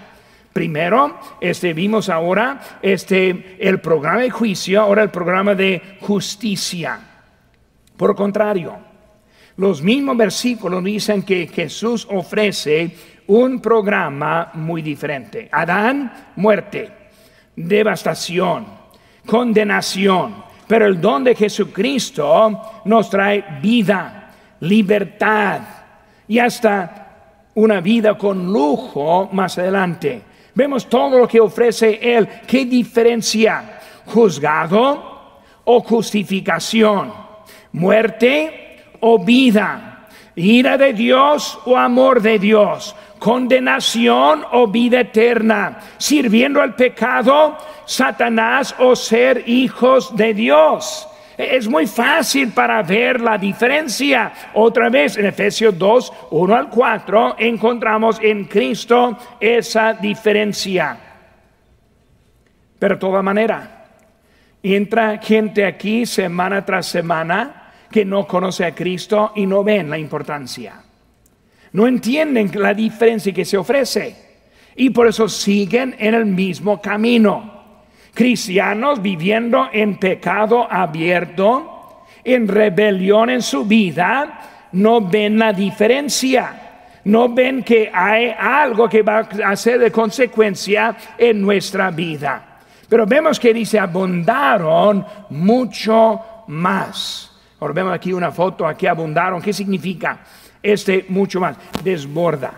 Primero, 0.53 1.17
este, 1.39 1.73
vimos 1.73 2.09
ahora 2.09 2.79
este, 2.81 3.57
el 3.59 3.79
programa 3.79 4.21
de 4.21 4.29
juicio, 4.29 4.81
ahora 4.81 5.03
el 5.03 5.09
programa 5.09 5.55
de 5.55 5.97
justicia. 6.01 6.99
Por 7.95 8.15
contrario, 8.15 8.77
los 9.57 9.81
mismos 9.81 10.17
versículos 10.17 10.83
dicen 10.83 11.23
que 11.23 11.47
Jesús 11.47 12.07
ofrece 12.09 12.95
un 13.27 13.61
programa 13.61 14.51
muy 14.55 14.81
diferente. 14.81 15.47
Adán, 15.51 16.31
muerte, 16.35 16.91
devastación, 17.55 18.65
condenación. 19.25 20.43
Pero 20.67 20.85
el 20.85 20.99
don 20.99 21.23
de 21.23 21.35
Jesucristo 21.35 22.81
nos 22.85 23.09
trae 23.09 23.59
vida, 23.61 24.31
libertad 24.61 25.61
y 26.27 26.39
hasta 26.39 27.01
una 27.55 27.81
vida 27.81 28.17
con 28.17 28.51
lujo 28.51 29.29
más 29.31 29.57
adelante. 29.57 30.30
Vemos 30.53 30.87
todo 30.87 31.17
lo 31.17 31.27
que 31.27 31.39
ofrece 31.39 31.99
Él. 32.01 32.27
¿Qué 32.47 32.65
diferencia? 32.65 33.79
¿Juzgado 34.05 35.41
o 35.63 35.79
justificación? 35.81 37.13
¿Muerte 37.71 38.83
o 38.99 39.23
vida? 39.23 40.07
¿Ira 40.35 40.77
de 40.77 40.93
Dios 40.93 41.59
o 41.65 41.77
amor 41.77 42.21
de 42.21 42.39
Dios? 42.39 42.95
¿Condenación 43.19 44.45
o 44.51 44.67
vida 44.67 45.01
eterna? 45.01 45.79
¿Sirviendo 45.97 46.61
al 46.61 46.75
pecado, 46.75 47.57
Satanás 47.85 48.75
o 48.79 48.95
ser 48.95 49.47
hijos 49.47 50.15
de 50.15 50.33
Dios? 50.33 51.07
Es 51.41 51.67
muy 51.67 51.87
fácil 51.87 52.51
para 52.51 52.83
ver 52.83 53.19
la 53.19 53.35
diferencia. 53.35 54.31
Otra 54.53 54.89
vez 54.89 55.17
en 55.17 55.25
Efesios 55.25 55.75
2, 55.75 56.13
1 56.29 56.55
al 56.55 56.69
4, 56.69 57.35
encontramos 57.39 58.19
en 58.21 58.45
Cristo 58.45 59.17
esa 59.39 59.93
diferencia. 59.93 60.95
Pero 62.77 62.93
de 62.93 62.99
toda 62.99 63.23
manera, 63.23 63.87
entra 64.61 65.17
gente 65.17 65.65
aquí 65.65 66.05
semana 66.05 66.63
tras 66.63 66.85
semana 66.85 67.71
que 67.89 68.05
no 68.05 68.27
conoce 68.27 68.63
a 68.63 68.75
Cristo 68.75 69.31
y 69.35 69.47
no 69.47 69.63
ven 69.63 69.89
la 69.89 69.97
importancia. 69.97 70.75
No 71.73 71.87
entienden 71.87 72.51
la 72.53 72.75
diferencia 72.75 73.33
que 73.33 73.45
se 73.45 73.57
ofrece 73.57 74.15
y 74.75 74.91
por 74.91 75.07
eso 75.07 75.27
siguen 75.27 75.95
en 75.97 76.13
el 76.13 76.27
mismo 76.27 76.79
camino 76.79 77.60
cristianos 78.13 79.01
viviendo 79.01 79.69
en 79.71 79.97
pecado 79.97 80.67
abierto, 80.69 82.03
en 82.23 82.47
rebelión 82.47 83.29
en 83.29 83.41
su 83.41 83.65
vida, 83.65 84.69
no 84.73 85.01
ven 85.01 85.39
la 85.39 85.53
diferencia. 85.53 86.67
No 87.03 87.29
ven 87.29 87.63
que 87.63 87.89
hay 87.91 88.33
algo 88.37 88.87
que 88.87 89.01
va 89.01 89.27
a 89.43 89.55
ser 89.55 89.79
de 89.79 89.91
consecuencia 89.91 90.95
en 91.17 91.41
nuestra 91.41 91.89
vida. 91.89 92.59
Pero 92.87 93.07
vemos 93.07 93.39
que 93.39 93.53
dice, 93.53 93.79
abundaron 93.79 95.05
mucho 95.29 96.21
más. 96.47 97.31
Ahora 97.59 97.73
vemos 97.73 97.93
aquí 97.93 98.13
una 98.13 98.31
foto, 98.31 98.67
aquí 98.67 98.85
abundaron. 98.85 99.41
¿Qué 99.41 99.53
significa? 99.53 100.19
Este 100.61 101.05
mucho 101.09 101.39
más, 101.39 101.57
desborda. 101.83 102.53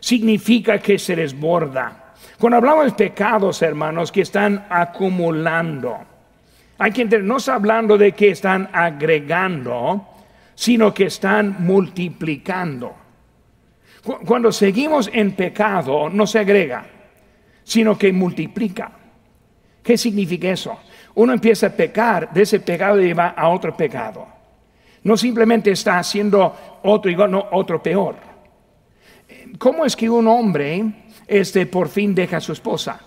Significa 0.00 0.78
que 0.78 0.98
se 0.98 1.14
desborda. 1.14 2.01
Cuando 2.42 2.56
hablamos 2.56 2.86
de 2.86 2.90
pecados, 2.90 3.62
hermanos, 3.62 4.10
que 4.10 4.22
están 4.22 4.66
acumulando, 4.68 5.96
hay 6.76 6.90
que 6.90 7.02
entender, 7.02 7.24
no 7.24 7.36
está 7.36 7.54
hablando 7.54 7.96
de 7.96 8.10
que 8.10 8.30
están 8.30 8.68
agregando, 8.72 10.08
sino 10.52 10.92
que 10.92 11.04
están 11.04 11.64
multiplicando. 11.64 12.96
Cuando 14.26 14.50
seguimos 14.50 15.08
en 15.12 15.36
pecado, 15.36 16.10
no 16.10 16.26
se 16.26 16.40
agrega, 16.40 16.84
sino 17.62 17.96
que 17.96 18.12
multiplica. 18.12 18.90
¿Qué 19.80 19.96
significa 19.96 20.50
eso? 20.50 20.80
Uno 21.14 21.34
empieza 21.34 21.68
a 21.68 21.70
pecar, 21.70 22.32
de 22.32 22.42
ese 22.42 22.58
pecado 22.58 22.96
lleva 22.96 23.28
a 23.36 23.50
otro 23.50 23.76
pecado. 23.76 24.26
No 25.04 25.16
simplemente 25.16 25.70
está 25.70 26.00
haciendo 26.00 26.80
otro 26.82 27.08
igual, 27.08 27.30
no, 27.30 27.46
otro 27.52 27.80
peor. 27.80 28.16
¿Cómo 29.58 29.84
es 29.84 29.94
que 29.94 30.10
un 30.10 30.26
hombre 30.26 31.01
este, 31.32 31.64
por 31.64 31.88
fin 31.88 32.14
deja 32.14 32.36
a 32.36 32.40
su 32.40 32.52
esposa 32.52 33.00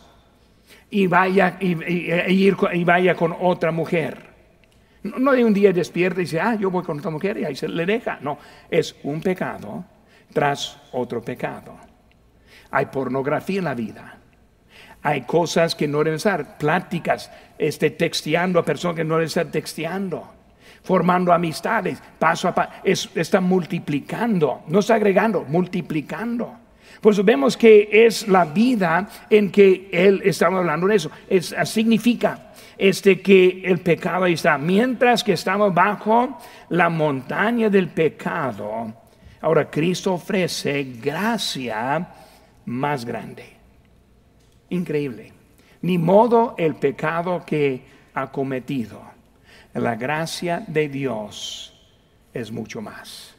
y 0.90 1.06
vaya, 1.06 1.58
y, 1.60 2.84
vaya 2.84 3.14
con 3.14 3.36
otra 3.40 3.72
mujer? 3.72 4.34
No 5.04 5.34
de 5.34 5.46
un 5.46 5.54
día 5.54 5.72
despierta 5.72 6.22
y 6.22 6.24
dice, 6.24 6.40
ah, 6.40 6.56
yo 6.56 6.72
voy 6.72 6.84
con 6.84 6.98
otra 6.98 7.12
mujer 7.12 7.38
y 7.38 7.46
ahí 7.46 7.56
se 7.56 7.68
le 7.68 7.86
deja. 7.86 8.18
No, 8.22 8.40
es 8.72 8.96
un 9.04 9.22
pecado 9.22 9.86
tras 10.34 10.76
otro 10.94 11.22
pecado. 11.22 11.78
Hay 12.72 12.88
pornografía 12.88 13.60
en 13.60 13.66
la 13.66 13.76
vida. 13.76 14.18
Hay 15.04 15.22
cosas 15.22 15.76
que 15.76 15.88
no 15.88 16.00
deben 16.00 16.16
estar, 16.16 16.58
pláticas, 16.58 17.32
este, 17.60 17.92
texteando 17.92 18.58
a 18.58 18.66
personas 18.66 18.96
que 18.96 19.04
no 19.04 19.14
deben 19.16 19.28
estar 19.28 19.52
texteando, 19.52 20.34
formando 20.82 21.32
amistades, 21.32 22.02
paso 22.18 22.48
a 22.48 22.56
paso, 22.56 22.72
está 22.84 23.40
multiplicando, 23.40 24.64
no 24.68 24.80
está 24.80 24.96
agregando, 24.96 25.46
multiplicando. 25.48 26.65
Por 27.06 27.14
eso 27.14 27.24
vemos 27.24 27.56
que 27.56 27.88
es 27.92 28.28
la 28.28 28.46
vida 28.46 29.08
en 29.30 29.52
que 29.52 29.90
él 29.92 30.24
estaba 30.26 30.58
hablando 30.58 30.88
de 30.88 30.96
eso. 30.96 31.12
Es, 31.30 31.54
significa 31.66 32.52
este, 32.80 33.22
que 33.22 33.62
el 33.64 33.78
pecado 33.78 34.26
está. 34.26 34.58
Mientras 34.58 35.24
que 35.24 35.34
estamos 35.34 35.72
bajo 35.72 36.40
la 36.70 36.90
montaña 36.90 37.70
del 37.70 37.90
pecado, 37.90 39.06
Ahora 39.46 39.70
Cristo 39.70 40.16
ofrece 40.16 40.84
gracia 41.00 42.08
más 42.66 43.06
grande. 43.06 43.46
Increíble. 44.70 45.34
Ni 45.84 46.00
modo 46.00 46.56
el 46.58 46.74
pecado 46.74 47.44
que 47.46 47.86
ha 48.16 48.32
cometido. 48.32 49.04
La 49.76 49.96
gracia 49.96 50.64
de 50.66 50.90
Dios 50.90 51.80
es 52.34 52.52
mucho 52.52 52.82
más. 52.82 53.35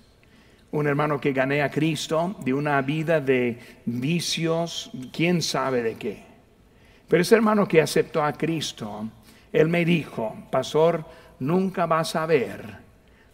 Un 0.76 0.86
hermano 0.86 1.20
que 1.20 1.32
gané 1.32 1.62
a 1.62 1.70
Cristo 1.70 2.36
de 2.44 2.52
una 2.52 2.80
vida 2.82 3.20
de 3.20 3.58
vicios, 3.86 4.90
quién 5.12 5.40
sabe 5.40 5.82
de 5.82 5.94
qué. 5.94 6.22
Pero 7.08 7.22
ese 7.22 7.34
hermano 7.34 7.66
que 7.66 7.80
aceptó 7.80 8.22
a 8.22 8.32
Cristo, 8.32 9.08
él 9.52 9.68
me 9.68 9.84
dijo, 9.84 10.36
pastor, 10.50 11.04
nunca 11.38 11.86
vas 11.86 12.14
a 12.16 12.26
ver 12.26 12.78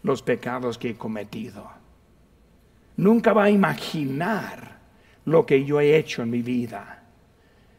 los 0.03 0.23
pecados 0.23 0.79
que 0.79 0.91
he 0.91 0.95
cometido 0.95 1.83
nunca 2.97 3.33
va 3.33 3.45
a 3.45 3.51
imaginar 3.51 4.79
lo 5.25 5.47
que 5.47 5.65
yo 5.65 5.81
he 5.81 5.97
hecho 5.97 6.23
en 6.23 6.31
mi 6.31 6.43
vida. 6.43 7.03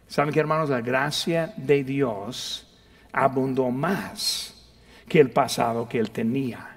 ¿Saben 0.07 0.33
que 0.33 0.39
hermanos? 0.39 0.69
La 0.69 0.81
gracia 0.81 1.53
de 1.57 1.83
Dios 1.83 2.79
abundó 3.11 3.69
más 3.69 4.71
que 5.07 5.19
el 5.19 5.31
pasado 5.31 5.87
que 5.87 5.99
él 5.99 6.11
tenía. 6.11 6.72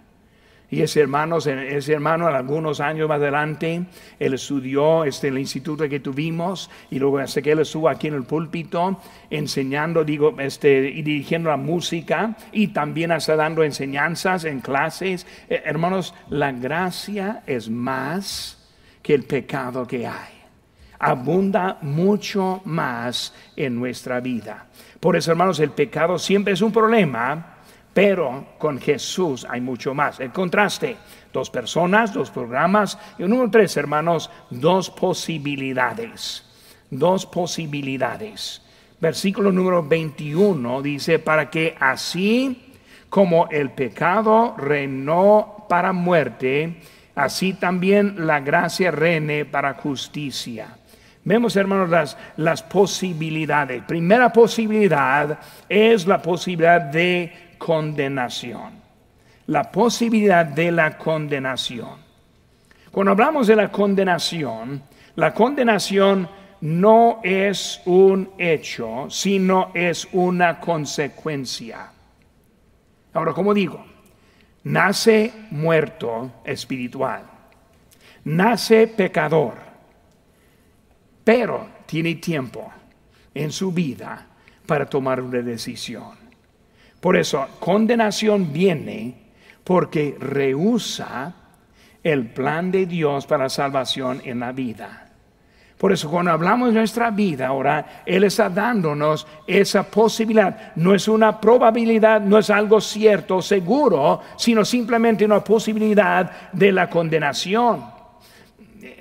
Y 0.69 0.83
ese 0.83 1.01
hermano, 1.01 1.39
ese 1.39 1.93
hermano, 1.93 2.27
algunos 2.27 2.81
años 2.81 3.09
más 3.09 3.19
adelante, 3.19 3.85
él 4.19 4.35
estudió 4.35 5.05
este, 5.05 5.29
el 5.29 5.39
instituto 5.39 5.89
que 5.89 6.01
tuvimos 6.01 6.69
y 6.91 6.99
luego 6.99 7.19
hasta 7.19 7.41
que 7.41 7.53
él 7.53 7.61
estuvo 7.61 7.89
aquí 7.89 8.09
en 8.09 8.15
el 8.15 8.25
púlpito 8.25 9.01
enseñando, 9.31 10.03
digo, 10.03 10.35
este, 10.41 10.91
y 10.91 11.03
dirigiendo 11.03 11.51
la 11.51 11.57
música 11.57 12.37
y 12.51 12.69
también 12.69 13.13
hasta 13.13 13.37
dando 13.37 13.63
enseñanzas 13.63 14.45
en 14.45 14.61
clases. 14.61 15.25
Eh, 15.49 15.63
hermanos, 15.65 16.15
la 16.31 16.51
gracia 16.51 17.45
es 17.47 17.71
más 17.71 18.75
que 19.03 19.15
el 19.15 19.23
pecado 19.23 19.87
que 19.87 20.05
hay. 20.05 20.35
Abunda 20.99 21.79
mucho 21.83 22.63
más 22.65 23.33
en 23.55 23.77
nuestra 23.77 24.19
vida. 24.19 24.67
Por 24.99 25.15
eso, 25.15 25.31
hermanos, 25.31 25.61
el 25.61 25.71
pecado 25.71 26.19
siempre 26.19 26.55
es 26.55 26.63
un 26.63 26.73
problema 26.73 27.56
pero 27.97 28.45
con 28.59 28.79
Jesús 28.79 29.47
hay 29.49 29.63
mucho 29.63 29.95
más. 29.95 30.21
El 30.21 30.31
contraste, 30.31 30.99
dos 31.33 31.49
personas, 31.49 32.13
dos 32.13 32.31
programas. 32.31 32.99
Y 33.19 33.23
número 33.23 33.51
tres, 33.51 33.75
hermanos, 33.79 34.29
dos 34.51 34.91
posibilidades. 34.91 36.45
Dos 36.91 37.25
posibilidades. 37.25 38.61
Versículo 39.01 39.51
número 39.51 39.83
21 39.83 40.83
dice, 40.83 41.19
para 41.19 41.49
que 41.49 41.75
así 41.81 42.75
como 43.09 43.49
el 43.49 43.71
pecado 43.71 44.55
reinó 44.59 45.65
para 45.67 45.95
muerte, 45.95 46.83
así 47.15 47.55
también 47.55 48.27
la 48.27 48.41
gracia 48.41 48.91
reine 48.91 49.47
para 49.47 49.73
justicia. 49.73 50.77
Vemos, 51.25 51.57
hermanos, 51.57 51.89
las, 51.89 52.19
las 52.37 52.63
posibilidades. 52.63 53.83
Primera 53.85 54.33
posibilidad 54.33 55.39
es 55.69 56.07
la 56.07 56.23
posibilidad 56.23 56.81
de 56.83 57.46
condenación. 57.59 58.81
La 59.47 59.71
posibilidad 59.71 60.45
de 60.45 60.73
la 60.73 60.99
condenación. 60.99 62.07
Cuando 62.91 63.13
hablamos 63.13 63.47
de 63.47 63.57
la 63.57 63.71
condenación, 63.71 64.83
la 65.17 65.33
condenación 65.33 66.29
no 66.61 67.21
es 67.23 67.81
un 67.85 68.31
hecho, 68.39 69.07
sino 69.11 69.71
es 69.75 70.09
una 70.13 70.59
consecuencia. 70.59 71.91
Ahora, 73.13 73.33
como 73.33 73.55
digo, 73.55 73.85
nace 74.65 75.33
muerto 75.51 76.33
espiritual, 76.45 77.23
nace 78.25 78.87
pecador, 78.89 79.55
pero 81.23 81.69
tiene 81.87 82.17
tiempo 82.17 82.73
en 83.35 83.53
su 83.53 83.73
vida 83.73 84.27
para 84.67 84.87
tomar 84.87 85.21
una 85.21 85.41
decisión. 85.41 86.26
Por 87.01 87.17
eso, 87.17 87.47
condenación 87.61 88.53
viene 88.53 89.15
porque 89.65 90.17
rehúsa 90.19 91.35
el 92.03 92.27
plan 92.29 92.71
de 92.71 92.87
Dios 92.87 93.27
para 93.27 93.49
salvación 93.49 94.23
en 94.25 94.41
la 94.41 94.53
vida. 94.53 95.07
Por 95.77 95.93
eso 95.93 96.09
cuando 96.11 96.31
hablamos 96.31 96.69
de 96.69 96.75
nuestra 96.75 97.11
vida 97.11 97.49
ahora, 97.49 98.03
Él 98.07 98.25
está 98.25 98.49
dándonos 98.49 99.27
esa 99.47 99.83
posibilidad. 99.83 100.73
No 100.77 100.95
es 100.95 101.07
una 101.07 101.39
probabilidad, 101.39 102.21
no 102.23 102.39
es 102.39 102.49
algo 102.49 102.81
cierto, 102.81 103.43
seguro, 103.43 104.23
sino 104.37 104.65
simplemente 104.65 105.25
una 105.25 105.45
posibilidad 105.45 106.51
de 106.53 106.73
la 106.73 106.89
condenación. 106.89 107.85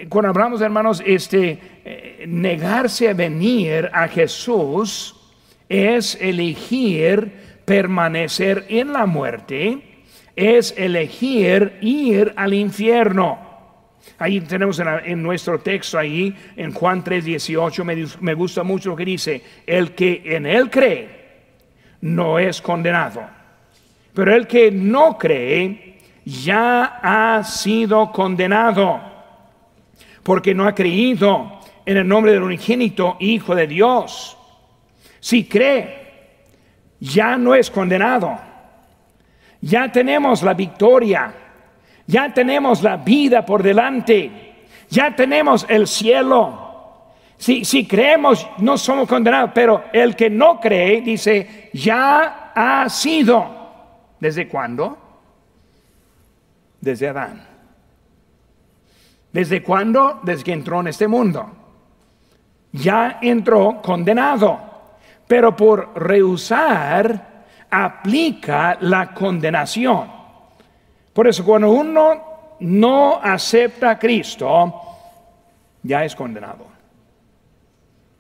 Cuando 0.10 0.30
hablamos, 0.30 0.60
hermanos, 0.60 1.02
este, 1.06 1.60
eh, 1.86 2.26
negarse 2.28 3.08
a 3.08 3.14
venir 3.14 3.89
a 3.93 4.08
Jesús 4.10 5.16
es 5.70 6.18
elegir 6.20 7.45
permanecer 7.66 8.66
en 8.70 8.93
la 8.93 9.05
muerte 9.05 9.82
es 10.36 10.74
elegir 10.78 11.78
ir 11.82 12.34
al 12.36 12.53
infierno. 12.53 13.39
Ahí 14.18 14.39
tenemos 14.41 14.80
en, 14.80 15.22
nuestro 15.22 15.59
texto, 15.59 15.97
ahí 15.97 16.34
en 16.55 16.72
Juan 16.72 17.03
3:18, 17.03 17.84
me, 17.84 18.05
me 18.22 18.34
gusta 18.34 18.63
mucho 18.63 18.91
lo 18.91 18.95
que 18.95 19.05
dice, 19.05 19.41
el 19.66 19.91
que 19.91 20.22
en 20.26 20.45
él 20.45 20.70
cree 20.70 21.09
no 22.01 22.38
es 22.38 22.61
condenado, 22.61 23.24
pero 24.13 24.34
el 24.34 24.47
que 24.47 24.72
no 24.72 25.18
cree 25.18 25.97
ya 26.24 26.99
ha 27.01 27.43
sido 27.43 28.11
condenado, 28.11 29.01
porque 30.24 30.53
no 30.53 30.66
ha 30.66 30.76
creído 30.76 31.59
en 31.86 31.97
el 31.97 32.07
nombre 32.07 32.32
del 32.32 32.43
unigénito 32.43 33.18
Hijo 33.20 33.55
de 33.55 33.68
Dios. 33.68 34.38
Si 35.20 35.45
cree, 35.45 36.05
ya 37.06 37.38
no 37.38 37.53
es 37.53 37.70
condenado. 37.70 38.38
Ya 39.62 39.91
tenemos 39.91 40.41
la 40.41 40.53
victoria. 40.53 41.34
Ya 42.08 42.34
tenemos 42.34 42.82
la 42.82 42.97
vida 42.97 43.45
por 43.45 43.62
delante. 43.62 44.66
Ya 44.89 45.16
tenemos 45.16 45.66
el 45.70 45.88
cielo. 45.88 46.64
Si, 47.38 47.66
si 47.66 47.86
creemos, 47.86 48.47
no 48.60 48.78
somos 48.78 49.08
condenados, 49.08 49.51
pero 49.53 49.86
el 49.91 50.16
que 50.16 50.30
no 50.30 50.60
cree, 50.60 51.01
dice, 51.01 51.70
ya 51.74 52.51
ha 52.56 52.89
sido. 52.89 54.16
¿Desde 54.20 54.47
cuándo? 54.47 54.97
Desde 56.80 57.10
Adán. 57.10 57.45
¿Desde 59.32 59.62
cuándo? 59.62 60.22
Desde 60.24 60.43
que 60.43 60.53
entró 60.53 60.80
en 60.80 60.88
este 60.88 61.08
mundo. 61.08 61.51
Ya 62.72 63.20
entró 63.22 63.82
condenado 63.82 64.75
pero 65.28 65.56
por 65.56 65.92
rehusar 65.96 67.46
aplica 67.70 68.78
la 68.82 69.14
condenación. 69.14 70.12
Por 71.14 71.28
eso 71.28 71.44
cuando 71.44 71.72
uno 71.72 72.58
no 72.60 73.20
acepta 73.22 73.92
a 73.92 74.00
Cristo, 74.00 74.74
ya 75.84 76.04
es 76.04 76.16
condenado. 76.16 76.68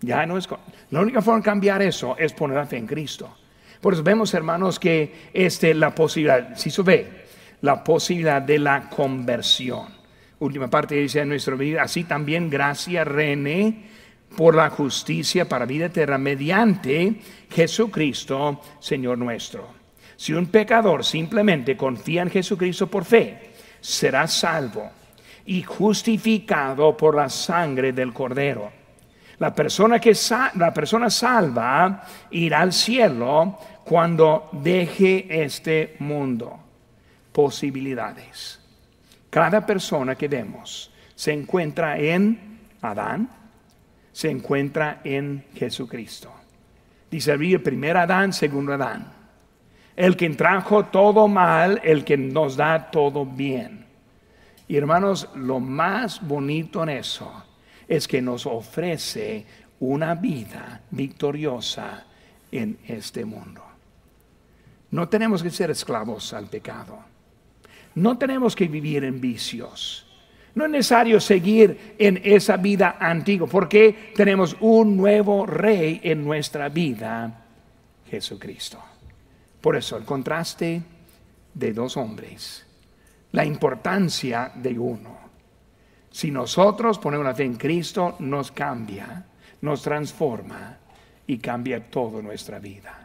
Ya 0.01 0.25
no 0.25 0.37
es. 0.37 0.47
La 0.91 1.01
única 1.01 1.21
forma 1.21 1.39
de 1.39 1.45
cambiar 1.45 1.81
eso 1.81 2.15
es 2.17 2.33
poner 2.33 2.57
la 2.57 2.65
fe 2.65 2.77
en 2.77 2.87
Cristo. 2.87 3.37
Por 3.81 3.93
eso 3.93 4.03
vemos, 4.03 4.33
hermanos, 4.33 4.79
que 4.79 5.29
este, 5.33 5.73
la 5.73 5.93
posibilidad, 5.93 6.55
si 6.55 6.69
se 6.69 6.81
ve, 6.81 7.25
la 7.61 7.83
posibilidad 7.83 8.41
de 8.41 8.59
la 8.59 8.89
conversión. 8.89 9.87
Última 10.39 10.69
parte 10.69 10.95
dice 10.95 11.21
en 11.21 11.29
nuestra 11.29 11.55
vida, 11.55 11.83
así 11.83 12.03
también 12.03 12.49
gracia 12.49 13.03
reine 13.03 13.89
por 14.35 14.55
la 14.55 14.69
justicia 14.69 15.47
para 15.47 15.65
vida 15.65 15.85
eterna 15.85 16.17
mediante 16.17 17.21
Jesucristo, 17.49 18.61
Señor 18.79 19.17
nuestro. 19.17 19.67
Si 20.15 20.33
un 20.33 20.47
pecador 20.47 21.03
simplemente 21.03 21.75
confía 21.75 22.21
en 22.21 22.29
Jesucristo 22.29 22.87
por 22.87 23.05
fe, 23.05 23.51
será 23.81 24.27
salvo 24.27 24.89
y 25.45 25.61
justificado 25.61 26.95
por 26.95 27.15
la 27.15 27.29
sangre 27.29 27.93
del 27.93 28.13
Cordero. 28.13 28.71
La 29.37 29.53
persona, 29.53 29.99
que 29.99 30.13
la 30.55 30.73
persona 30.73 31.09
salva 31.09 32.03
irá 32.31 32.61
al 32.61 32.71
cielo 32.71 33.57
cuando 33.83 34.49
deje 34.53 35.43
este 35.43 35.95
mundo. 35.99 36.57
Posibilidades. 37.31 38.61
Cada 39.29 39.65
persona 39.65 40.15
que 40.15 40.29
vemos 40.29 40.91
se 41.13 41.33
encuentra 41.33 41.99
en 41.99 42.59
Adán, 42.81 43.29
se 44.15 44.29
encuentra 44.29 45.01
en 45.03 45.43
Jesucristo. 45.55 46.31
Dice 47.11 47.33
el 47.33 47.61
primer 47.61 47.97
Adán, 47.97 48.31
segundo 48.31 48.71
Adán. 48.71 49.11
El 49.93 50.15
que 50.15 50.29
trajo 50.29 50.85
todo 50.85 51.27
mal, 51.27 51.81
el 51.83 52.05
que 52.05 52.15
nos 52.15 52.55
da 52.55 52.91
todo 52.91 53.25
bien. 53.25 53.85
Y 54.69 54.77
hermanos, 54.77 55.27
lo 55.35 55.59
más 55.59 56.25
bonito 56.25 56.81
en 56.83 56.89
eso 56.89 57.29
es 57.89 58.07
que 58.07 58.21
nos 58.21 58.45
ofrece 58.45 59.45
una 59.81 60.15
vida 60.15 60.79
victoriosa 60.91 62.05
en 62.53 62.77
este 62.87 63.25
mundo. 63.25 63.63
No 64.91 65.09
tenemos 65.09 65.43
que 65.43 65.49
ser 65.49 65.71
esclavos 65.71 66.31
al 66.31 66.47
pecado. 66.47 66.99
No 67.95 68.17
tenemos 68.17 68.55
que 68.55 68.69
vivir 68.69 69.03
en 69.03 69.19
vicios. 69.19 70.04
No 70.55 70.65
es 70.65 70.71
necesario 70.71 71.19
seguir 71.19 71.95
en 71.97 72.21
esa 72.23 72.55
vida 72.57 72.95
antigua, 72.99 73.47
porque 73.47 74.13
tenemos 74.15 74.55
un 74.61 74.95
nuevo 74.95 75.45
rey 75.45 75.99
en 76.01 76.23
nuestra 76.23 76.69
vida, 76.69 77.43
Jesucristo. 78.09 78.81
Por 79.59 79.75
eso 79.75 79.97
el 79.97 80.05
contraste 80.05 80.81
de 81.53 81.73
dos 81.73 81.97
hombres, 81.97 82.65
la 83.33 83.43
importancia 83.43 84.51
de 84.55 84.79
uno. 84.79 85.17
Si 86.09 86.31
nosotros 86.31 86.99
ponemos 86.99 87.25
la 87.25 87.35
fe 87.35 87.43
en 87.43 87.55
Cristo, 87.55 88.15
nos 88.19 88.53
cambia, 88.53 89.25
nos 89.61 89.81
transforma 89.81 90.77
y 91.27 91.37
cambia 91.37 91.89
toda 91.89 92.21
nuestra 92.21 92.59
vida. 92.59 93.04